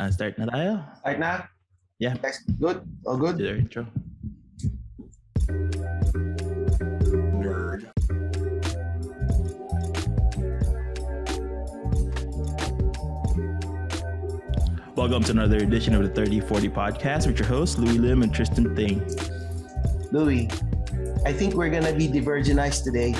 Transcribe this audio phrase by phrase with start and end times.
[0.00, 0.80] Uh, start na tayo.
[1.04, 1.44] Start na?
[2.00, 2.16] Yeah.
[2.56, 2.80] Good.
[3.04, 3.36] All Do good.
[3.36, 3.84] the intro.
[7.36, 7.84] Nerd.
[14.96, 18.72] Welcome to another edition of the 3040 podcast with your hosts, Louis Lim and Tristan
[18.72, 19.04] Thing.
[20.16, 20.48] Louis,
[21.28, 23.12] I think we're gonna be divergenized today.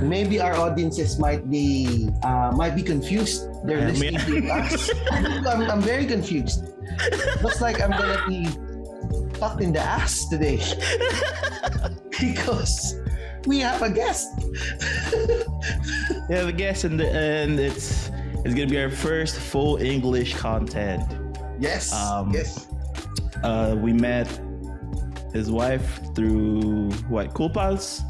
[0.00, 3.47] Maybe our audiences might be uh, might be confused.
[3.64, 4.90] They're Yeah, listening to us.
[5.46, 6.64] I'm, I'm very confused.
[7.42, 8.46] Looks like I'm gonna be
[9.38, 10.58] fucked in the ass today
[12.20, 12.96] because
[13.46, 14.28] we have a guest.
[16.28, 18.10] We have a guest, and, and it's
[18.44, 21.02] it's gonna be our first full English content.
[21.58, 21.92] yes.
[21.92, 22.66] Um, yes.
[23.42, 24.28] Uh, we met
[25.32, 28.02] his wife through what Cool Pals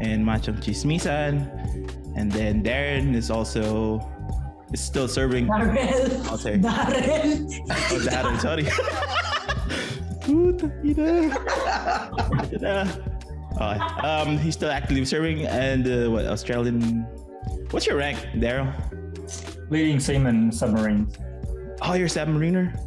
[0.00, 1.46] and Machang Chismisan,
[2.16, 4.00] and then Darren is also
[4.72, 5.46] is still serving.
[5.46, 6.26] Darrell.
[6.28, 6.56] I'll say.
[6.58, 7.46] Darrell.
[7.70, 8.64] Oh, Darren, sorry.
[10.22, 11.34] Puta ina.
[12.52, 13.08] Ina.
[14.02, 17.02] Um, he's still actively serving, and uh, what Australian?
[17.70, 18.72] What's your rank, Daryl?
[19.70, 21.16] Leading seaman submarines.
[21.82, 22.78] Oh, you're a submariner.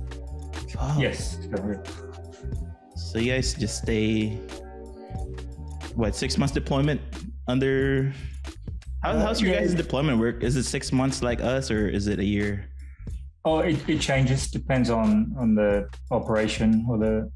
[0.80, 1.40] Oh, Yes.
[2.96, 4.38] So you guys just stay.
[5.96, 7.00] What six months deployment
[7.48, 8.14] under?
[9.06, 10.44] How, how's your guys' deployment work?
[10.44, 12.66] Is it six months like us, or is it a year?
[13.46, 14.50] Oh, it, it changes.
[14.50, 17.32] Depends on on the operation or the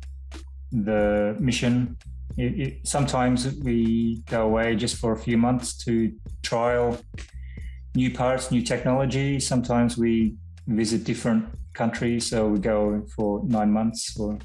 [0.72, 1.96] the mission.
[2.38, 6.98] It, it, sometimes we go away just for a few months to trial
[7.94, 9.40] new parts, new technology.
[9.40, 14.18] Sometimes we visit different countries, so we go for nine months.
[14.20, 14.40] Or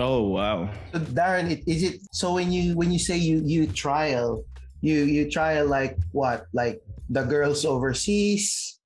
[0.00, 0.70] Oh wow!
[0.92, 4.44] So Darren, is it so when you when you say you you trial,
[4.80, 6.46] you you trial like what?
[6.52, 8.78] Like the girls overseas?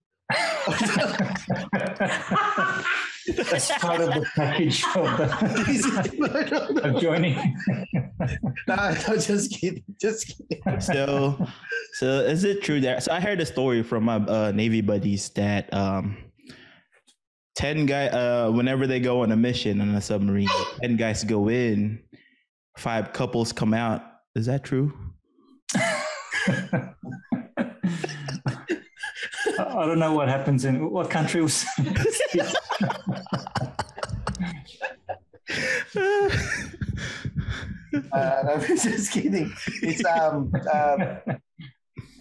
[3.36, 6.10] That's part of the package of, Is the,
[6.80, 7.36] it- of joining.
[8.66, 8.74] no,
[9.08, 10.80] no, just kidding, just kidding.
[10.80, 11.47] So,
[11.94, 13.02] so is it true that?
[13.04, 16.16] So I heard a story from my uh, Navy buddies that um,
[17.54, 20.48] ten guy uh, whenever they go on a mission on a submarine,
[20.81, 22.02] ten guys go in,
[22.78, 24.02] five couples come out.
[24.34, 24.92] Is that true?
[29.59, 31.65] I don't know what happens in what country was.
[38.12, 39.53] Uh, I'm just kidding.
[39.83, 41.19] It's um, um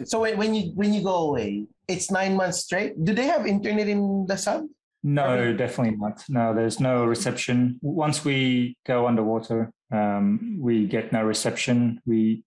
[0.04, 3.04] so when, when you when you go away, it's nine months straight.
[3.04, 4.66] Do they have internet in the sub?
[5.04, 6.24] no, definitely not.
[6.30, 7.80] No, there's no reception.
[7.82, 12.00] Once we go underwater, um, we get no reception.
[12.06, 12.44] We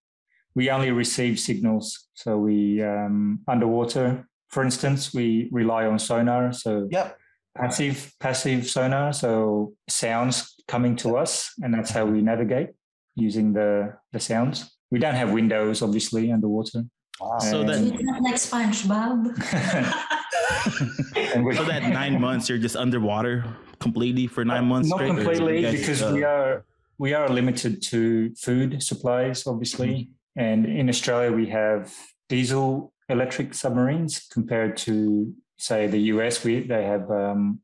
[0.55, 2.07] we only receive signals.
[2.15, 6.53] So we um, underwater, for instance, we rely on sonar.
[6.53, 7.19] So Yep.
[7.57, 9.13] passive passive sonar.
[9.13, 12.71] So sounds coming to us, and that's how we navigate
[13.17, 14.71] using the the sounds.
[14.91, 16.85] We don't have windows, obviously, underwater.
[17.21, 17.39] Wow.
[17.39, 19.27] So And- that not like SpongeBob.
[21.45, 23.45] we, so that nine months you're just underwater
[23.81, 25.11] completely for nine months Not straight.
[25.11, 26.65] or is it completely, guys, because uh, we are
[26.99, 30.11] we are limited to food supplies, obviously.
[30.37, 31.93] And in Australia, we have
[32.29, 36.43] diesel electric submarines compared to, say, the US.
[36.45, 37.61] We they have um,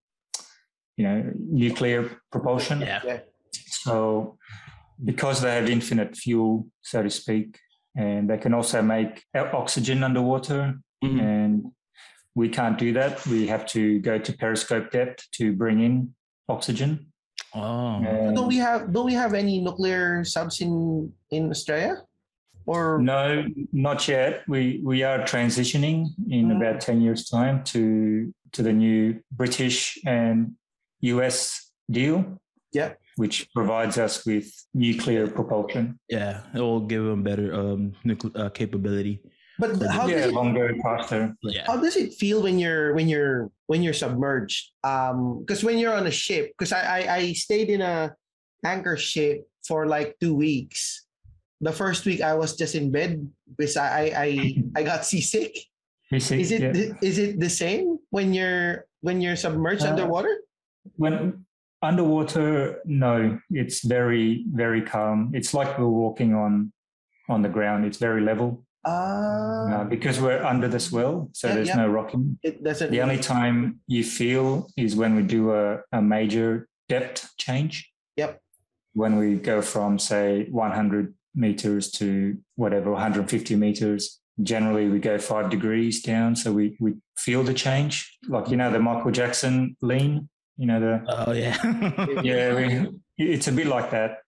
[0.96, 2.80] you know nuclear propulsion.
[2.80, 3.00] Yeah.
[3.04, 3.20] Yeah.
[3.66, 4.38] So
[5.02, 7.58] because they have infinite fuel, so to speak,
[7.96, 11.20] and they can also make oxygen underwater, Mhm.
[11.20, 11.72] and
[12.34, 13.26] we can't do that.
[13.26, 16.14] We have to go to periscope depth to bring in
[16.48, 17.06] oxygen.
[17.54, 17.96] Oh.
[18.04, 22.04] And Don't we have don't we have any nuclear subs in in Australia?
[22.70, 24.46] Or no, not yet.
[24.46, 25.98] We we are transitioning
[26.30, 26.56] in Mm.
[26.56, 27.82] about ten years' time to
[28.54, 30.54] to the new British and
[31.02, 32.38] US deal.
[32.72, 32.94] Yeah.
[33.16, 35.98] Which provides us with nuclear propulsion.
[36.08, 39.18] Yeah, it will give them better um nucle- uh, capability.
[39.60, 41.20] but how yeah, does it longer, faster.
[41.42, 41.64] Yeah.
[41.68, 45.92] how does it feel when you're when you're when you're submerged um because when you're
[46.00, 48.16] on a ship because I, I i stayed in a
[48.64, 49.36] anchor ship
[49.68, 51.04] for like two weeks
[51.60, 53.20] the first week i was just in bed
[53.56, 54.28] because i i
[54.76, 55.56] i, got seasick
[56.10, 56.92] Basic, is it yeah.
[57.02, 60.34] is it the same when you're when you're submerged Uh, underwater
[60.96, 61.44] When
[61.82, 65.30] underwater, no, it's very, very calm.
[65.34, 66.72] It's like we're walking on
[67.28, 67.84] on the ground.
[67.84, 71.76] It's very level uh, uh, because we're under the swell, so Yeah, there's yeah.
[71.76, 72.38] no rocking.
[72.42, 77.30] it doesn't The only time you feel is when we do a, a major depth
[77.38, 77.88] change.
[78.16, 78.40] Yep.
[78.94, 84.20] When we go from say 100 meters to whatever 150 meters.
[84.42, 88.16] Generally, we go five degrees down, so we we feel the change.
[88.28, 91.58] Like you know the Michael Jackson lean You know the Oh yeah.
[92.22, 92.88] yeah, we,
[93.18, 94.18] it's a bit like that.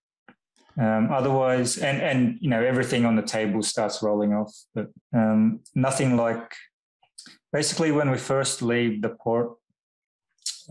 [0.79, 5.59] Um, otherwise, and and you know everything on the table starts rolling off, but um,
[5.75, 6.55] nothing like.
[7.51, 9.51] Basically, when we first leave the port,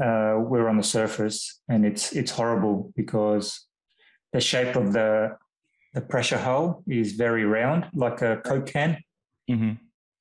[0.00, 3.67] uh, we're on the surface, and it's it's horrible because
[4.32, 5.37] the shape of the
[5.94, 8.98] the pressure hull is very round, like a coke can,
[9.50, 9.78] Mhm.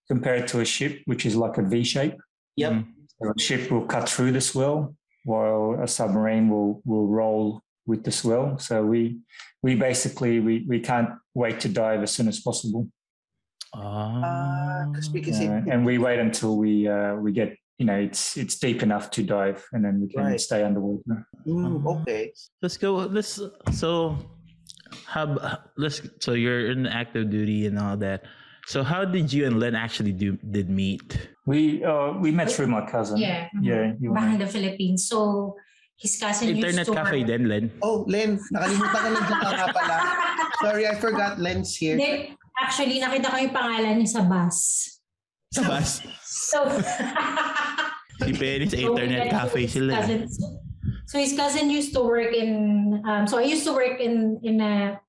[0.08, 2.16] compared to a ship, which is like a V shape.
[2.58, 2.72] Yep.
[2.74, 2.86] Mhm.
[3.18, 8.04] So a ship will cut through the swell, while a submarine will will roll with
[8.04, 8.58] the swell.
[8.58, 9.20] So we
[9.64, 12.88] we basically we we can't wait to dive as soon as possible,
[13.74, 17.98] Ah, because because it, Uh, and we wait until we uh, we get you know
[18.08, 20.42] it's it's deep enough to dive, and then we can Right.
[20.42, 21.26] stay underwater.
[21.48, 22.34] Mm, okay.
[22.62, 22.96] let's go.
[23.18, 23.40] Let's
[23.72, 24.18] so
[25.06, 25.38] how
[25.78, 28.24] let's so you're in active duty and all that.
[28.70, 31.18] So how did you and Len actually do did meet?
[31.50, 33.18] We uh, we met through my cousin.
[33.18, 33.50] Yeah.
[33.60, 33.94] yeah.
[34.00, 35.10] You Back in the Philippines.
[35.10, 35.58] So,
[35.98, 37.28] his cousin Internet used to cafe work.
[37.28, 37.66] then, Len.
[37.82, 39.98] Oh, Len, nakalimutan ko lang dyan nga pala.
[40.66, 41.98] Sorry, I forgot Len's here.
[41.98, 44.58] Hindi, actually, nakita ko yung pangalan niya sa bus.
[45.54, 46.06] Sa bus.
[46.22, 46.62] So,
[48.22, 49.94] Si Penny sa So, internet we cafe his sila.
[49.98, 50.22] cousin.
[51.06, 53.02] So his cousin used to work in.
[53.06, 55.00] Um, so I used to work in in a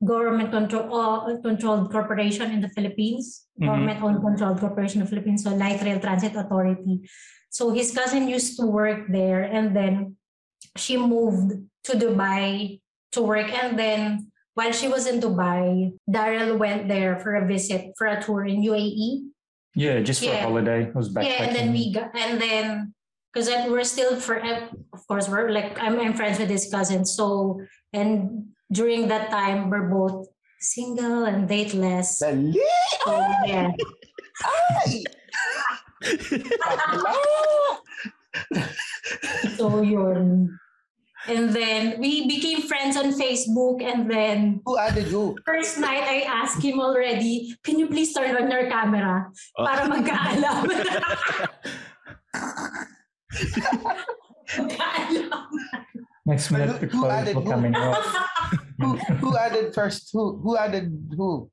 [0.00, 3.44] government control uh, controlled corporation in the Philippines.
[3.60, 3.66] Mhm.
[3.68, 5.44] Government owned controlled corporation in the Philippines.
[5.44, 7.04] So Light Rail Transit Authority.
[7.50, 10.16] So his cousin used to work there, and then
[10.78, 11.58] she moved
[11.90, 12.80] to Dubai
[13.12, 14.26] to work, and then.
[14.58, 18.60] While she was in Dubai, Daryl went there for a visit, for a tour in
[18.66, 19.30] UAE.
[19.78, 20.42] yeah, just for Yeah.
[20.42, 20.90] a holiday.
[20.90, 21.30] I was backpacking.
[21.30, 22.92] Yeah, and then we got, and then
[23.32, 27.04] because then we're still for of course we're like I'm, I'm friends with his cousin.
[27.04, 27.60] So
[27.92, 30.26] and during that time we're both
[30.60, 32.20] single and dateless.
[32.22, 32.54] Dali!
[33.04, 33.12] So
[33.46, 33.70] yeah.
[34.44, 35.04] Ay!
[36.58, 37.14] Bakla!
[39.56, 40.56] So yun.
[41.28, 45.36] And then we became friends on Facebook and then Who added who?
[45.44, 49.28] first night I asked him already, can you please turn on your camera
[49.58, 49.66] oh.
[49.66, 50.64] para magkaalam?
[54.56, 55.46] magkaalam.
[56.26, 57.74] Next minute, Who- the who clothes added were who?
[57.76, 58.06] off.
[58.80, 60.10] Who, who added first?
[60.12, 61.50] Who who added who?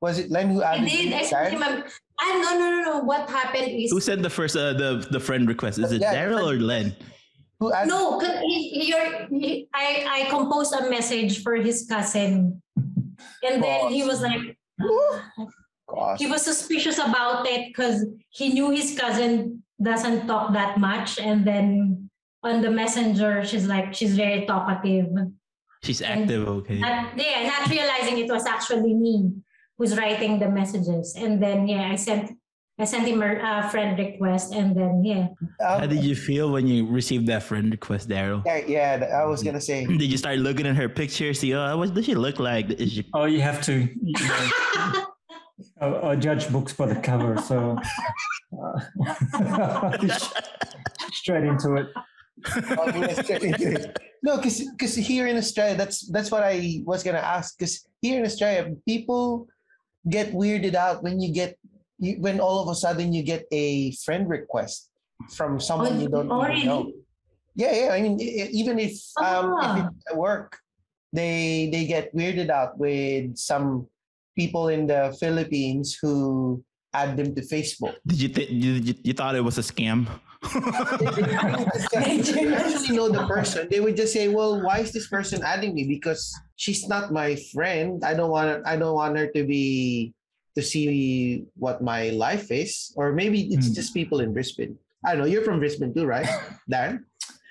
[0.00, 1.12] Was it Len who I added did.
[1.12, 1.26] I you?
[1.26, 1.90] sent Darren?
[2.20, 2.96] Ah, no, no, no, no.
[3.04, 5.78] What happened is Who sent the first uh, the the friend request?
[5.78, 6.94] Is it Yeah, Daryl or Len?
[7.60, 7.88] Who added?
[7.90, 8.18] no.
[8.18, 12.62] 'cause He, you're, he, I I composed a message for his cousin,
[13.42, 14.54] and then he was like,
[15.90, 16.18] Gosh.
[16.22, 21.46] he was suspicious about it because he knew his cousin doesn't talk that much, and
[21.46, 22.10] then
[22.42, 25.06] on the messenger, she's like, she's very talkative.
[25.82, 26.78] She's active, okay.
[26.78, 29.32] Not, yeah, not realizing it was actually me
[29.76, 32.32] who's writing the messages, and then yeah, I sent.
[32.80, 36.52] I sent him a uh, friend request, and then yeah, Um, How did you feel
[36.52, 38.40] when you received that friend request, Daryl?
[38.46, 39.84] yeah, yeah, I was gonna say.
[39.84, 42.70] Did you start looking at her picture, see, oh, what does she look like?
[42.70, 43.72] Is she Oh, you have to.
[43.82, 45.06] You know,
[45.80, 47.76] I, I judge books by the cover, so
[48.62, 49.98] uh,
[51.12, 51.86] straight into it.
[52.78, 53.98] Oh, he went straight into it.
[54.22, 57.58] No, because because here in Australia, that's that's what I was gonna ask.
[57.58, 59.48] Because here in Australia, people
[60.08, 61.58] get weirded out when you get
[61.98, 64.90] you, when all of a sudden you get a friend request
[65.30, 66.92] from someone Oh, you don't oh, even know.
[67.54, 67.90] Yeah, yeah.
[67.92, 69.90] I mean, even if um, if Ah.
[69.90, 70.58] it's at work,
[71.12, 73.88] they they get weirded out with some
[74.38, 76.62] people in the Philippines who
[76.94, 77.98] add them to Facebook.
[78.06, 80.06] did you, th- did you you thought it was a scam?
[81.02, 83.66] They didn't actually know the person.
[83.70, 85.84] They would just say, "Well, why is this person adding me?
[85.90, 88.02] Because she's not my friend.
[88.06, 88.62] I don't want.
[88.66, 90.14] I don't want her to be
[90.54, 92.94] to see what my life is.
[92.96, 93.74] Or maybe it's Hmm.
[93.74, 94.78] just people in Brisbane.
[95.04, 95.30] I don't know.
[95.30, 96.26] You're from Brisbane too, right,
[96.70, 97.04] Dan?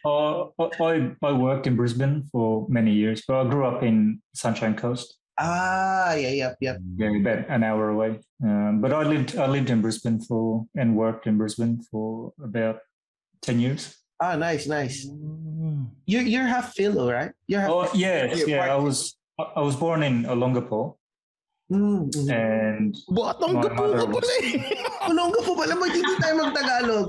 [0.08, 0.48] Uh,
[0.80, 5.17] I, I worked in Brisbane for many years, but I grew up in Sunshine Coast,
[5.40, 6.78] Ah, yeah, yep, yep.
[6.98, 8.18] yeah, about an hour away.
[8.42, 12.82] Um, but I lived I lived in Brisbane for and worked in Brisbane for about
[13.46, 13.94] ten years.
[14.18, 15.06] Ah, nice, nice.
[16.10, 17.32] You're you're half Philo, right?
[17.46, 17.70] You're half.
[17.70, 18.74] Oh yes, You're yeah.
[18.74, 20.98] I was I was born in Olongapo,
[21.70, 22.32] Mm, mm.
[22.32, 24.58] and Batang My gapo mother ka pala was- eh.
[25.06, 27.08] Kulong pala, mag-hindi tayo mag-Tagalog.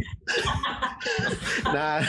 [1.73, 2.03] nah.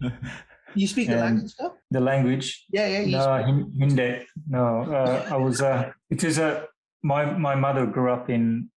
[0.74, 1.72] you speak the language now?
[1.90, 3.00] the language Yeah, yeah.
[3.00, 4.26] You No, Hin- Hindi.
[4.48, 4.64] No,
[4.98, 6.64] uh, I was uh, because uh,
[7.02, 8.70] my my mother grew up in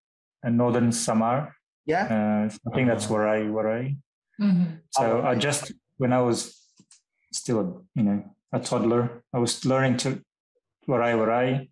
[0.46, 1.54] uh, northern Samar.
[1.86, 2.06] Yeah.
[2.16, 3.96] Uh, I think that's where I where I.
[4.42, 4.80] Mhm.
[4.92, 6.38] So Oh, I just when I was
[7.32, 7.66] still a,
[8.00, 8.24] you know
[8.54, 10.10] a toddler, I was learning to
[10.88, 11.70] Waray Waray,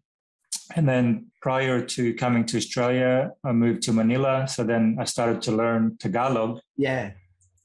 [0.75, 4.48] and then prior to coming to Australia, I moved to Manila.
[4.48, 7.12] So then I started to learn Tagalog, Yeah.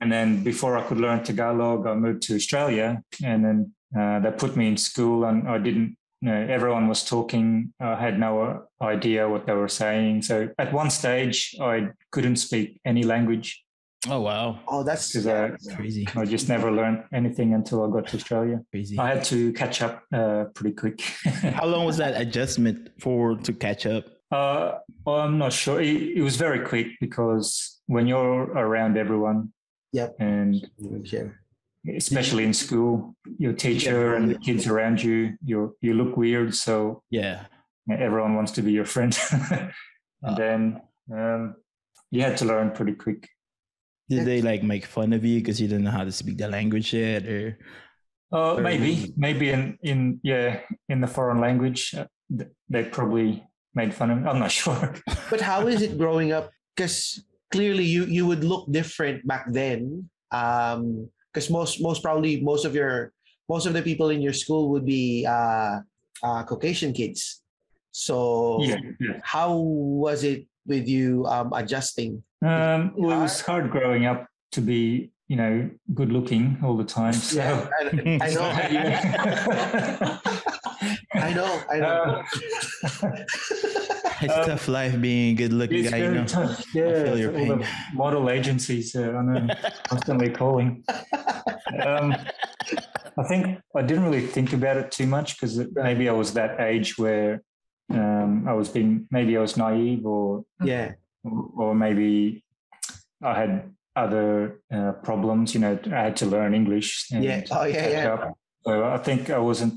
[0.01, 4.31] And then before I could learn Tagalog, I moved to Australia, and then uh, they
[4.31, 5.97] put me in school, and I didn't.
[6.23, 7.73] You know, everyone was talking.
[7.81, 10.23] I had no idea what they were saying.
[10.23, 13.65] So at one stage, I couldn't speak any language
[14.09, 18.09] Oh wow, Oh, that's because I, crazy, I just never learned anything until I got
[18.09, 18.63] to Australia.
[18.71, 18.99] crazy.
[18.99, 21.01] I had to catch up uh, pretty quick.
[21.59, 24.05] How long was that adjustment for to catch up?
[24.33, 25.83] Uh, I'm not sure.
[25.83, 29.53] It, it was very quick because when you're around everyone,
[29.93, 30.17] Yep.
[30.21, 30.55] and
[31.01, 31.31] Okay.
[31.97, 37.03] especially in school, your teacher and the kids around you, you you look weird, so
[37.11, 37.47] Yeah,
[37.91, 39.17] everyone wants to be your friend.
[39.51, 39.73] and
[40.25, 40.35] Ah.
[40.37, 40.81] then
[41.13, 41.55] um,
[42.11, 43.27] you had to learn pretty quick.
[44.11, 46.49] did they like make fun of you because you didn't know how to speak the
[46.49, 47.57] language yet, or
[48.33, 52.07] Uh, maybe, maybe in in yeah in the foreign language, uh,
[52.73, 53.43] they probably
[53.75, 54.19] made fun of.
[54.23, 54.29] Me.
[54.31, 54.95] I'm not sure.
[55.31, 56.51] But how is it growing up?
[56.77, 60.09] Because clearly you you would look different back then.
[60.31, 63.13] Um, because most most probably most of your
[63.49, 65.79] most of the people in your school would be uh,
[66.23, 67.43] uh Caucasian kids.
[67.91, 69.21] So yeah, yeah.
[69.23, 72.23] how was it with you um adjusting?
[72.43, 76.85] Um, well, it was hard growing up to be, you know, good looking all the
[76.85, 77.13] time.
[77.31, 77.39] So.
[77.39, 77.85] Yeah, I,
[78.23, 78.51] I know,
[81.15, 82.25] I know, I know.
[83.03, 86.27] Uh, it's Um, tough life being a good looking guy, you know.
[86.27, 86.65] tough.
[86.75, 87.65] Yeah, feel your pain.
[87.95, 89.55] model agencies, uh, I know,
[89.89, 90.85] constantly calling.
[91.85, 92.15] Um,
[93.19, 96.61] I think I didn't really think about it too much because maybe I was that
[96.61, 97.43] age where
[97.91, 100.93] um, I was being, maybe I was naive or yeah,
[101.25, 102.45] or maybe
[103.23, 105.55] I had other uh, problems.
[105.55, 107.07] You know, I had to learn English.
[107.13, 107.43] And Yeah.
[107.51, 108.13] Oh, yeah, yeah.
[108.15, 108.39] up.
[108.65, 109.75] So I think I wasn't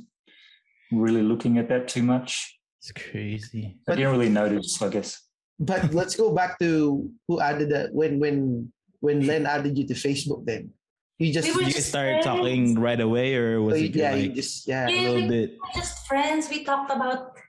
[0.91, 2.59] really looking at that too much.
[2.83, 3.79] It's crazy.
[3.87, 5.23] I didn't really notice, I guess.
[5.59, 8.67] but let's go back to who added that when when
[8.99, 10.43] when Len added you to Facebook.
[10.43, 10.71] Then
[11.17, 12.27] you just We were You just started friends.
[12.27, 14.87] talking right away, or was it yeah, you just yeah.
[14.87, 15.09] a Yeah.
[15.15, 15.55] little bit?
[15.73, 16.49] just friends.
[16.51, 17.39] We talked about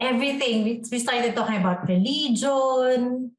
[0.00, 0.64] everything.
[0.68, 3.32] We, we started talking about religion,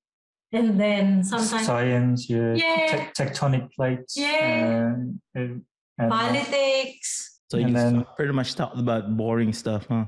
[0.51, 2.87] and then sometimes Science, yeah, Yeah.
[2.89, 4.97] Tec- tectonic plates, Yeah.
[4.97, 5.61] uh, and,
[6.01, 7.37] and politics.
[7.53, 10.05] So you then- pretty much talked about boring stuff, huh?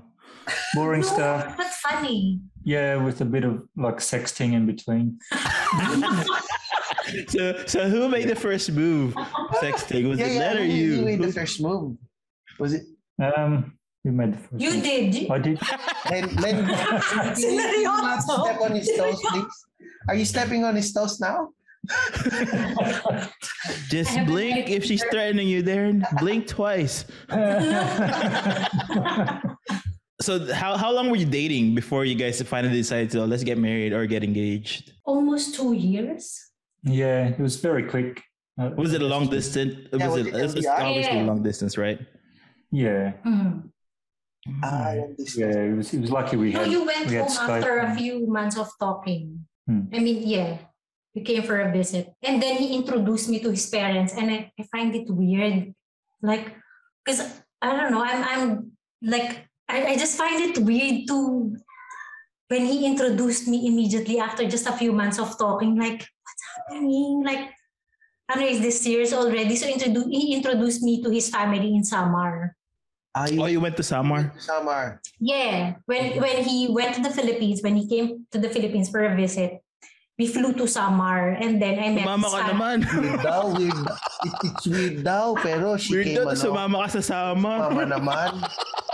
[0.73, 1.55] Boring No, stuff.
[1.57, 2.39] but funny.
[2.63, 5.19] Yeah, with a bit of like sexting in between.
[7.29, 9.13] So, so who made the first move?
[9.61, 10.39] Sexting was yeah, it yeah.
[10.39, 10.95] Len or you?
[10.95, 11.95] who made the first move?
[12.59, 12.81] Was it
[13.21, 14.59] Um, we made the first.
[14.59, 14.79] You one.
[14.81, 15.31] did.
[15.31, 15.59] I did.
[16.09, 16.35] Len?
[16.37, 19.55] Len, can you not step on his toes, please?
[20.09, 21.49] Are you stepping on his toes now?
[23.89, 26.03] Just blink if she's threatening you, Darren.
[26.19, 27.05] Blink twice.
[30.21, 33.43] So how how long were you dating before you guys finally decided to oh, let's
[33.43, 34.93] get married or get engaged?
[35.03, 36.39] Almost two years.
[36.83, 38.21] yeah, it was very quick.
[38.57, 39.75] Uh, Was it a long distance?
[39.91, 41.27] Yeah, was was it, it it's, it's obviously Yeah.
[41.27, 41.99] long distance, right?
[42.71, 43.71] Yeah, Mhm.
[44.63, 45.51] Ah, yeah.
[45.73, 45.91] It was.
[45.93, 46.71] It was lucky we No, had.
[46.71, 49.43] you went we had home after a few months of talking.
[49.67, 49.89] Hmm.
[49.91, 50.59] I mean, yeah,
[51.11, 54.53] he came for a visit, and then he introduced me to his parents, and I,
[54.55, 55.73] I find it weird,
[56.21, 56.53] like,
[57.03, 57.19] because
[57.59, 61.55] I don't know, I'm I'm like I, I just find it weird to
[62.49, 67.23] when he introduced me immediately after just a few months of talking, like what's happening,
[67.25, 67.49] like.
[68.25, 69.53] I know is this serious already?
[69.55, 72.57] So introdu- he introduced me to his family in Samar.
[73.13, 74.33] Ah, Oh, you went to Samar?
[74.41, 74.97] Samar.
[75.21, 79.05] Yeah, when when he went to the Philippines, when he came to the Philippines for
[79.05, 79.61] a visit,
[80.17, 82.77] we flew to Samar and then I met Sumama his ka fam- naman.
[82.97, 83.85] Weird daw, weird.
[84.25, 87.69] It, it's weird daw, pero she Weird came daw to sumama ka sa Samar.
[87.69, 88.31] Mama naman.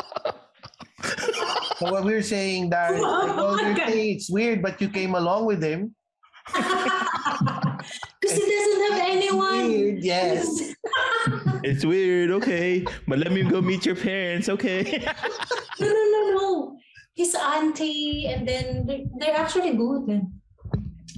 [1.82, 5.62] so what we're saying that well, we're saying it's weird, but you came along with
[5.64, 5.96] him.
[8.22, 9.68] Because he doesn't have anyone.
[9.68, 10.74] Weird, yes.
[11.64, 12.86] It's weird, okay.
[13.08, 14.82] But let me go meet your parents, okay?
[15.80, 16.78] no, no, no, no.
[17.16, 20.22] His auntie, and then they're, they're actually good.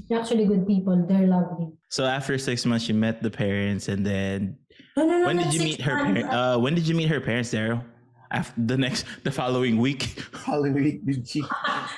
[0.10, 1.06] They're actually good people.
[1.08, 1.72] They're lovely.
[1.90, 4.58] so after six months, you met the parents, and then
[4.98, 5.28] No, no, no.
[5.28, 5.96] when not did you meet her?
[6.04, 6.30] parents?
[6.34, 7.84] Uh, when did you meet her parents, Daryl?
[8.34, 10.02] After the next, the following week.
[10.46, 11.44] Halloween, did she?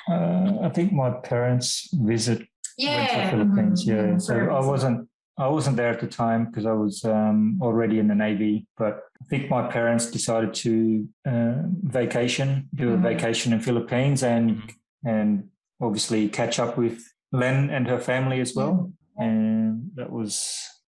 [0.10, 2.46] Uh, I think my parents visit
[2.78, 3.26] yeah.
[3.26, 3.86] the Philippines.
[3.88, 4.70] Yeah, mhm, so for a I visit.
[4.72, 5.10] wasn't.
[5.38, 8.68] I wasn't there at the time because I was um, already in the Navy.
[8.78, 13.02] But I think my parents decided to uh, vacation, do a Mhm.
[13.02, 14.62] vacation in Philippines, and
[15.06, 15.50] and
[15.82, 16.98] obviously catch up with
[17.32, 18.92] Len and her family as well.
[19.18, 20.34] And that was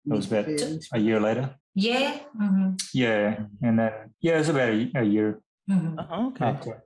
[0.06, 0.48] that was about
[0.94, 1.56] a year later.
[1.76, 2.20] Yeah.
[2.40, 5.96] mhm, Yeah, and then yeah, it's about a, a year mhm.
[6.12, 6.46] Oh, okay.
[6.46, 6.84] after.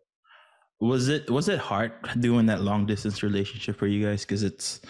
[0.81, 4.21] Was it was it hard doing that long distance relationship for you guys?
[4.25, 4.81] Because it's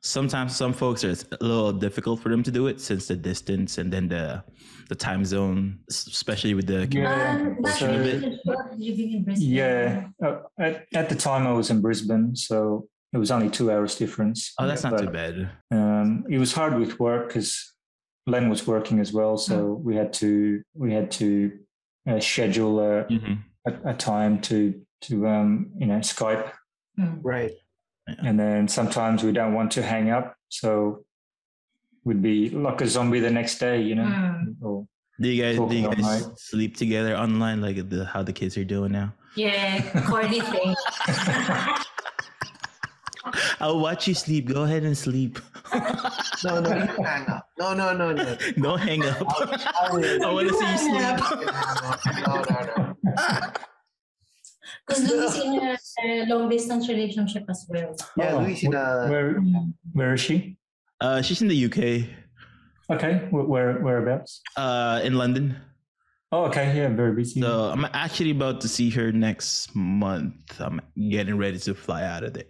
[0.00, 3.16] sometimes some folks are it's a little difficult for them to do it since the
[3.16, 4.42] distance and then the
[4.88, 7.32] the time zone, especially with the Yeah.
[7.36, 11.70] Um, that's so- really short living in Yeah, uh, at, at the time I was
[11.70, 14.54] in Brisbane, so it was only two hours difference.
[14.58, 15.50] Oh, that's not But, too bad.
[15.70, 17.71] Um, it was hard with work because
[18.26, 21.52] Len was working as well, so we had to we had to
[22.08, 23.38] uh, schedule a, Mhm.
[23.66, 26.50] a, a time to to um, you know Skype,
[26.96, 27.20] Hmm.
[27.22, 27.52] Right.
[28.06, 31.04] and then sometimes we don't want to hang up, so
[32.04, 34.04] we'd be like a zombie the next day, you know.
[34.04, 34.52] Hmm.
[34.64, 34.86] Or,
[35.20, 38.64] Do you guys do you guys sleep together online like the, how the kids are
[38.64, 39.12] doing now?
[39.36, 40.74] Yeah, corny thing.
[43.60, 44.46] I'll watch you sleep.
[44.48, 45.38] Go ahead and sleep.
[46.44, 47.46] No, no, you can hang up.
[47.56, 48.36] No, no, no, no.
[48.60, 49.16] Don't hang up.
[49.80, 52.26] I will- I want to see you sleep.
[52.26, 53.52] No, no, no.
[54.86, 57.94] Because Louis in a, a long distance relationship as well.
[58.16, 59.40] Yeah, Oh, Luis in a where
[59.92, 60.56] where is she?
[61.00, 62.08] Uh, she's in the UK,
[62.90, 64.40] Okay, where, where whereabouts?
[64.56, 65.56] uh, in London.
[66.34, 67.42] Oh, okay, yeah, I'm very busy.
[67.42, 70.58] So I'm actually about to see her next month.
[70.60, 72.44] I'm getting ready to fly out of there.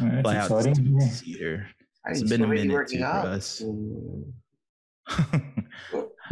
[0.00, 1.00] Yeah, Fly that's out to exciting.
[1.00, 1.08] yeah.
[1.08, 1.66] see her.
[2.08, 3.62] It's It's been a minute too for us.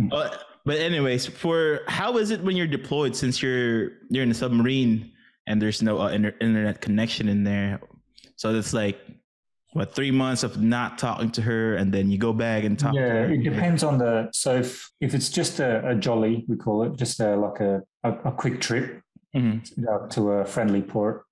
[0.09, 3.15] But, but anyways, for how is it when you're deployed?
[3.15, 5.13] Since you're you're in a submarine
[5.47, 7.81] and there's no uh, inter- internet connection in there,
[8.37, 8.99] so it's like
[9.73, 12.93] what three months of not talking to her, and then you go back and talk.
[12.95, 13.31] to Yeah, her.
[13.33, 14.29] it depends on the.
[14.33, 17.83] So if, if it's just a, a jolly, we call it, just a, like a,
[18.05, 19.03] a, a quick trip
[19.35, 19.63] Mhm.
[19.89, 21.23] uh, to a friendly port,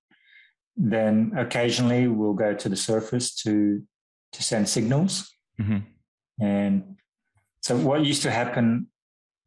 [0.77, 3.83] then occasionally we'll go to the surface to
[4.31, 5.35] to send signals.
[5.59, 5.83] Mhm.
[6.39, 6.95] And
[7.61, 8.87] so what used to happen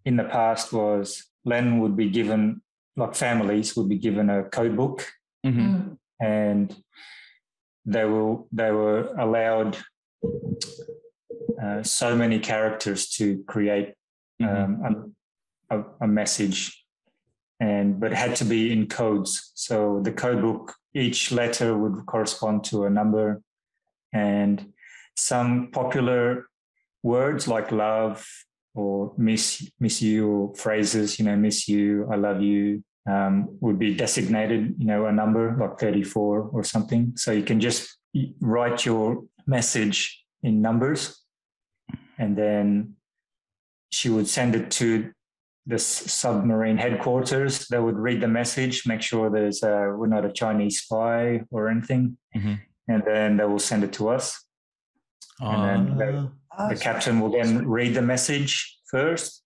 [0.05, 2.61] in the past was Len would be given,
[2.97, 5.07] like families would be given a code book
[5.47, 5.55] Mhm.
[5.55, 5.93] Hmm.
[6.21, 6.77] and
[7.85, 9.77] they will they were allowed
[11.63, 13.95] uh, so many characters to create
[14.41, 14.87] Mhm.
[14.87, 15.15] um,
[15.71, 16.85] a, a, message
[17.61, 22.07] and but it had to be in codes so the code book each letter would
[22.07, 23.41] correspond to a number
[24.13, 24.73] and
[25.17, 26.47] some popular
[27.03, 28.27] words like love
[28.75, 33.79] or miss miss you or phrases you know miss you i love you um, would
[33.79, 37.97] be designated you know a number like 34 or something so you can just
[38.41, 41.23] write your message in numbers
[42.19, 42.95] and then
[43.91, 45.13] she would send it to
[45.67, 47.69] the submarine headquarters.
[47.69, 51.69] They would read the message, make sure there's uh, we're not a Chinese spy or
[51.69, 52.61] anything, Mhm.
[52.89, 54.45] and then they will send it to us.
[55.41, 59.42] And then Ah, The captain will then read the message first.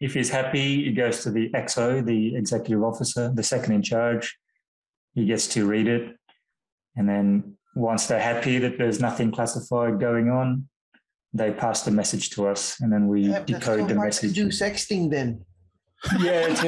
[0.00, 4.38] If he's happy, it goes to the XO, the executive officer, the second in charge.
[5.14, 6.16] He gets to read it.
[6.96, 10.68] And then once they're happy that there's nothing classified going on,
[11.34, 14.34] they pass the message to us and then we Yeah, that's so decode the message.
[14.34, 15.44] do sexting then.
[16.20, 16.60] Yeah, it's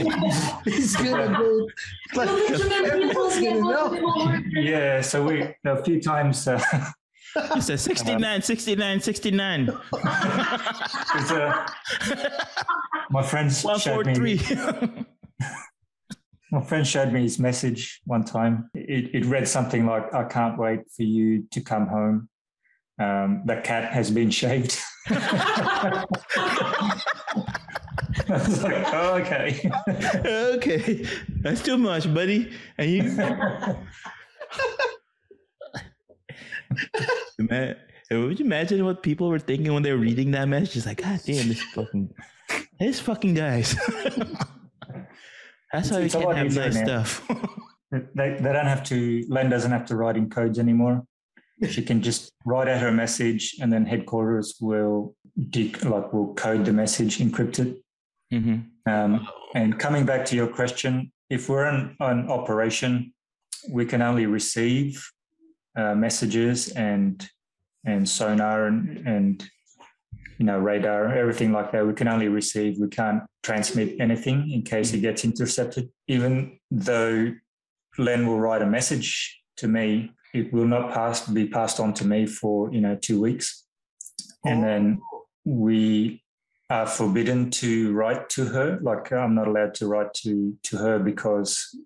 [0.64, 1.68] He's gonna go.
[2.14, 4.40] But everyone's gonna know.
[4.50, 5.00] yeah.
[5.00, 6.60] So we a few times uh,
[7.36, 9.68] It says 69, 69, 69.
[9.92, 11.66] it's, uh,
[13.10, 15.06] my friends showed me 143.
[16.52, 18.70] My friend showed me his message one time.
[18.74, 22.28] It, it read something like, I can't wait for you to come home.
[22.98, 24.76] Um, the cat has been shaved.
[25.08, 26.04] I
[28.28, 29.70] was like, oh, okay.
[30.56, 31.06] okay,
[31.40, 32.52] that's too much, buddy.
[32.78, 33.02] And you,
[37.38, 37.76] man,
[38.10, 40.72] would you imagine what people were thinking when they were reading that message?
[40.72, 42.12] Just like, God damn, this fucking,
[42.80, 43.74] this fucking guys.
[45.72, 46.84] that's It's- it's a can't have nice now.
[47.04, 47.28] stuff.
[47.92, 51.04] they, they don't have to, Len doesn't have to write in codes anymore.
[51.68, 55.14] She can just write out her message and then headquarters will,
[55.84, 57.76] like, will code the message, encrypt it.
[58.32, 58.66] Mhm.
[58.86, 63.12] Um, and coming back to your question, if we're in an operation,
[63.68, 65.04] we can only receive
[65.76, 67.28] uh, messages and
[67.84, 69.48] and sonar and and
[70.40, 71.86] you know radar, everything like that.
[71.86, 72.78] We can only receive.
[72.80, 75.02] We can't transmit anything in case it mm.
[75.02, 75.90] gets intercepted.
[76.08, 77.34] Even though
[77.98, 82.06] Len will write a message to me, it will not pass be passed on to
[82.06, 83.66] me for you know two weeks,
[84.46, 84.66] and oh.
[84.66, 85.00] then
[85.44, 86.22] we
[86.70, 88.78] are forbidden to write to her.
[88.80, 91.76] Like I'm not allowed to write to to her because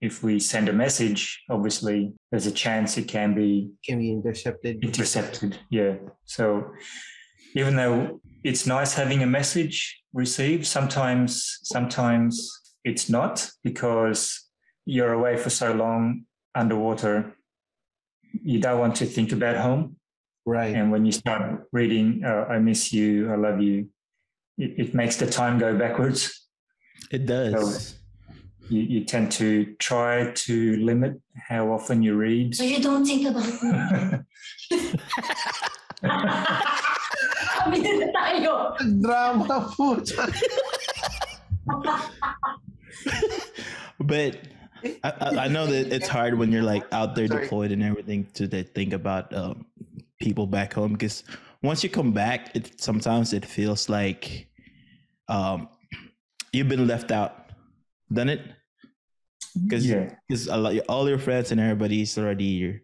[0.00, 4.84] if we send a message, obviously there's a chance it can be Can be intercepted.
[4.84, 5.58] intercepted.
[5.68, 5.96] Yeah.
[6.26, 6.70] So
[7.54, 12.50] even though it's nice having a message received, sometimes sometimes
[12.84, 14.48] it's not because
[14.86, 17.34] you're away for so long underwater.
[18.42, 19.96] You don't want to think about home.
[20.46, 20.74] Right.
[20.74, 23.88] And when you start reading, uh, I miss you, I love you,
[24.56, 26.46] it, it makes the time go backwards.
[27.10, 27.94] It does.
[28.70, 32.54] You, you tend to try to limit how often you read.
[32.54, 34.24] So you don't think about
[34.70, 34.90] me.
[37.68, 38.72] Kami na tayo.
[39.04, 40.00] Drama po.
[44.00, 44.40] but
[45.04, 47.44] I, I, I know that it's hard when you're like out there Sorry.
[47.44, 49.68] deployed and everything to to think about um,
[50.16, 51.28] people back home because
[51.60, 54.48] once you come back, it sometimes it feels like
[55.28, 55.68] um,
[56.56, 57.52] you've been left out.
[58.08, 58.40] Done it
[59.52, 60.16] because yeah.
[60.24, 62.80] because a lot, all your friends and everybody's already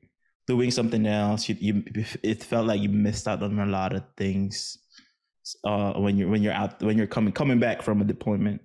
[0.46, 1.48] doing something else.
[1.48, 1.84] You, you
[2.22, 4.78] it felt like you missed out on a lot of things
[5.64, 8.60] uh, when you're when you're out when you're coming coming back from a deployment.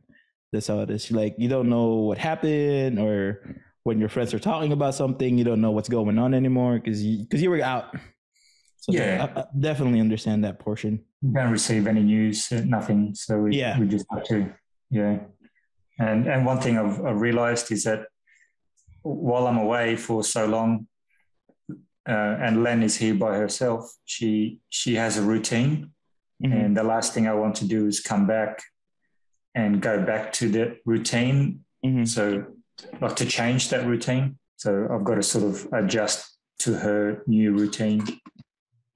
[0.51, 1.11] That's how it is.
[1.11, 5.43] Like you don't know what happened, or when your friends are talking about something, you
[5.43, 7.95] don't know what's going on anymore because you because you were out.
[8.81, 9.27] So Yeah.
[9.35, 11.03] I, I definitely understand that portion.
[11.21, 13.13] You don't receive any news, uh, nothing.
[13.13, 13.77] So we, Yeah.
[13.77, 14.53] we just have to,
[14.89, 15.19] yeah.
[15.99, 18.05] And and one thing I've, I've realized is that
[19.01, 20.87] while I'm away for so long,
[22.13, 25.91] and Len is here by herself, she she has a routine,
[26.43, 26.53] Mhm.
[26.65, 28.61] and the last thing I want to do is come back
[29.55, 31.65] and go back to the routine.
[31.85, 32.07] Mhm.
[32.07, 32.45] So,
[33.01, 34.37] like to change that routine.
[34.57, 38.03] So I've got to sort of adjust to her new routine.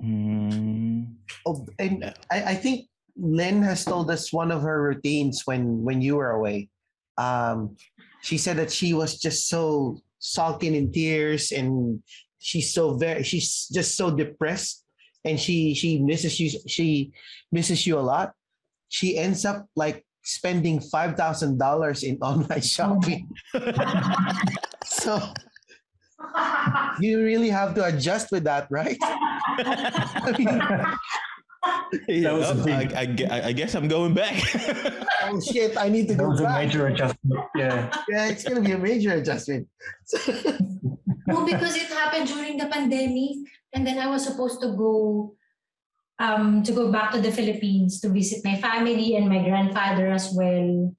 [0.02, 1.16] Mm.
[1.46, 6.02] Oh, and I, I think Lynn has told us one of her routines when when
[6.02, 6.70] you were away.
[7.18, 7.78] Um,
[8.22, 12.02] she said that she was just so sulking in tears and
[12.44, 14.84] she's so very she's just so depressed
[15.24, 17.12] and she she misses you she
[17.52, 18.34] misses you a lot.
[18.90, 23.32] She ends up like spending five thousand dollars in online shopping.
[24.86, 25.20] so
[27.00, 28.98] you really have to adjust with that, right?
[29.02, 30.62] I mean,
[32.08, 34.36] Yeah, was a big- I, I I guess I'm going back.
[35.24, 36.66] oh shit, I need to That go was a back.
[36.68, 37.40] major adjustment.
[37.56, 37.88] Yeah.
[38.12, 39.68] Yeah, it's gonna be a major adjustment.
[41.28, 45.36] No, because it happened during the pandemic, and then I was supposed to go,
[46.20, 50.32] um, to go back to the Philippines to visit my family and my grandfather as
[50.34, 50.94] well.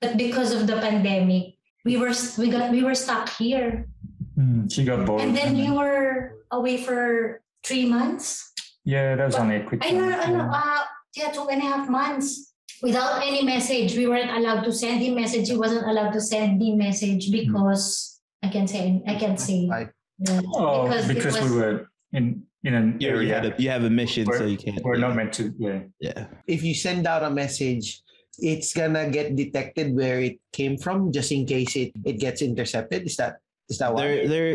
[0.00, 3.88] But because of the pandemic, we were we got we were stuck here,
[4.36, 5.22] Mm, she got bored.
[5.22, 8.50] and then you were away for three months.
[8.84, 10.10] yeah, that was only a quick I know.
[10.10, 10.82] I know, uh,
[11.14, 13.96] yeah, two and a half months without any message.
[13.96, 15.48] We weren't allowed to send him message.
[15.48, 18.13] He wasn't allowed to send me message because
[18.44, 19.88] I can say I can say Right.
[20.18, 22.24] yeah, Oh, because it because, we were in
[22.62, 24.82] in an you, you, area had a, you have a mission, so We're- you can't.
[24.84, 25.06] we're yeah.
[25.06, 25.44] not meant to.
[25.58, 25.80] Yeah.
[26.00, 26.26] Yeah.
[26.46, 28.02] If you send out a message,
[28.38, 33.00] it's gonna get detected where it came from, just in case it, it gets intercepted.
[33.06, 33.32] Is that
[33.70, 34.02] is that why?
[34.02, 34.50] There, there.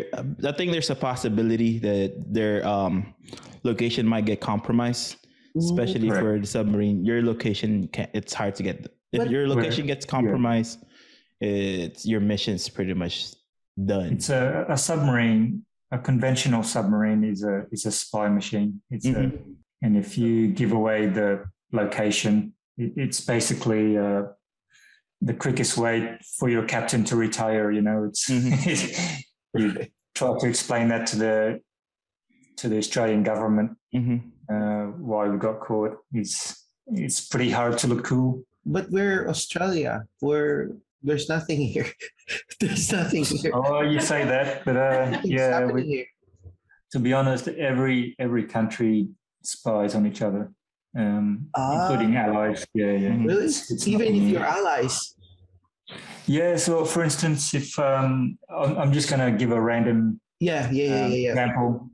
[0.45, 3.13] I think there's a possibility that their um,
[3.63, 5.17] location might get compromised,
[5.58, 6.21] especially Correct.
[6.23, 7.04] for the submarine.
[7.06, 8.78] Your location, can, it's hard to get.
[9.12, 10.78] If But- your location gets compromised,
[11.41, 13.34] it's your mission's pretty much
[13.86, 14.13] done.
[14.13, 15.65] It's a, a submarine.
[15.92, 18.82] A conventional submarine is a is a spy machine.
[18.92, 19.56] It's a, Mhm.
[19.82, 24.24] and if you give away the location, it, it's basically uh,
[25.22, 27.72] the quickest way for your captain to retire.
[27.72, 28.30] You know, it's
[29.56, 31.62] you try to explain that to the
[32.58, 34.22] to the Australian government Mhm.
[34.54, 35.98] uh, why we got caught.
[36.13, 38.44] It's it's pretty hard to look cool.
[38.65, 40.04] But we're Australia.
[40.22, 40.72] We're
[41.04, 41.88] there's nothing here.
[42.60, 43.52] there's nothing here.
[43.54, 46.08] Oh, you say that, but uh, yeah, we,
[46.92, 49.08] to be honest, every every country
[49.44, 50.52] spies on each other,
[50.98, 51.90] um, Ah.
[51.90, 52.66] including allies.
[52.74, 53.10] Yeah, yeah.
[53.10, 53.46] Really?
[53.46, 55.16] It's- it's Even if you're allies.
[56.28, 56.58] Yeah.
[56.58, 60.84] So, for instance, if um, I'm, I'm just going to give a random Yeah, yeah,
[60.84, 61.30] yeah, um, yeah, yeah.
[61.32, 61.90] example.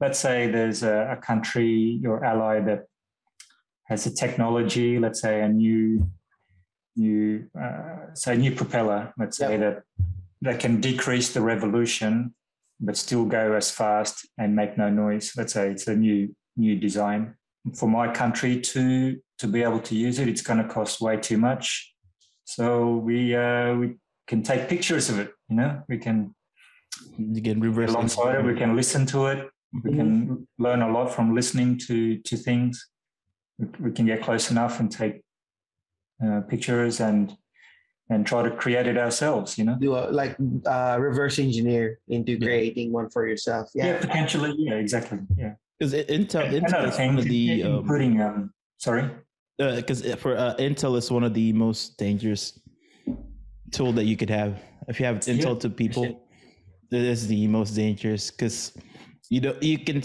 [0.00, 2.84] Let's say there's a, a country, your ally, that
[3.84, 4.98] has a technology.
[4.98, 6.08] Let's say a new,
[6.96, 9.12] new, uh, say a new propeller.
[9.18, 9.82] Let's say that
[10.42, 12.34] that can decrease the revolution,
[12.80, 15.32] but still go as fast and make no noise.
[15.36, 17.34] Let's say it's a new new design.
[17.74, 21.16] For my country to to be able to use it, it's going to cost way
[21.16, 21.94] too much.
[22.44, 25.30] So we uh, we can take pictures of it.
[25.48, 26.34] You know, we can
[27.18, 28.44] You can reverse alongside it.
[28.44, 29.38] We can listen to it.
[29.38, 29.98] We Mm-hmm.
[29.98, 32.88] can learn a lot from listening to to things.
[33.58, 35.22] We, we can get close enough and take
[36.24, 37.36] uh, pictures and
[38.08, 39.58] and try to create it ourselves.
[39.58, 39.76] You know.
[39.80, 43.70] Do a, like uh, reverse engineer into creating one for yourself.
[43.74, 44.00] Yeah, Yeah.
[44.00, 44.54] potentially.
[44.56, 45.18] Yeah, exactly.
[45.36, 45.54] Yeah.
[45.78, 49.10] because Intel, Intel Another is thing, one of the um, including um, sorry.
[49.58, 52.58] because for uh, Intel is one of the most dangerous
[53.72, 54.62] tool that you could have.
[54.88, 56.28] If you have Intel Yeah, to people,
[56.92, 58.72] it is the most dangerous because
[59.28, 60.02] you don't you can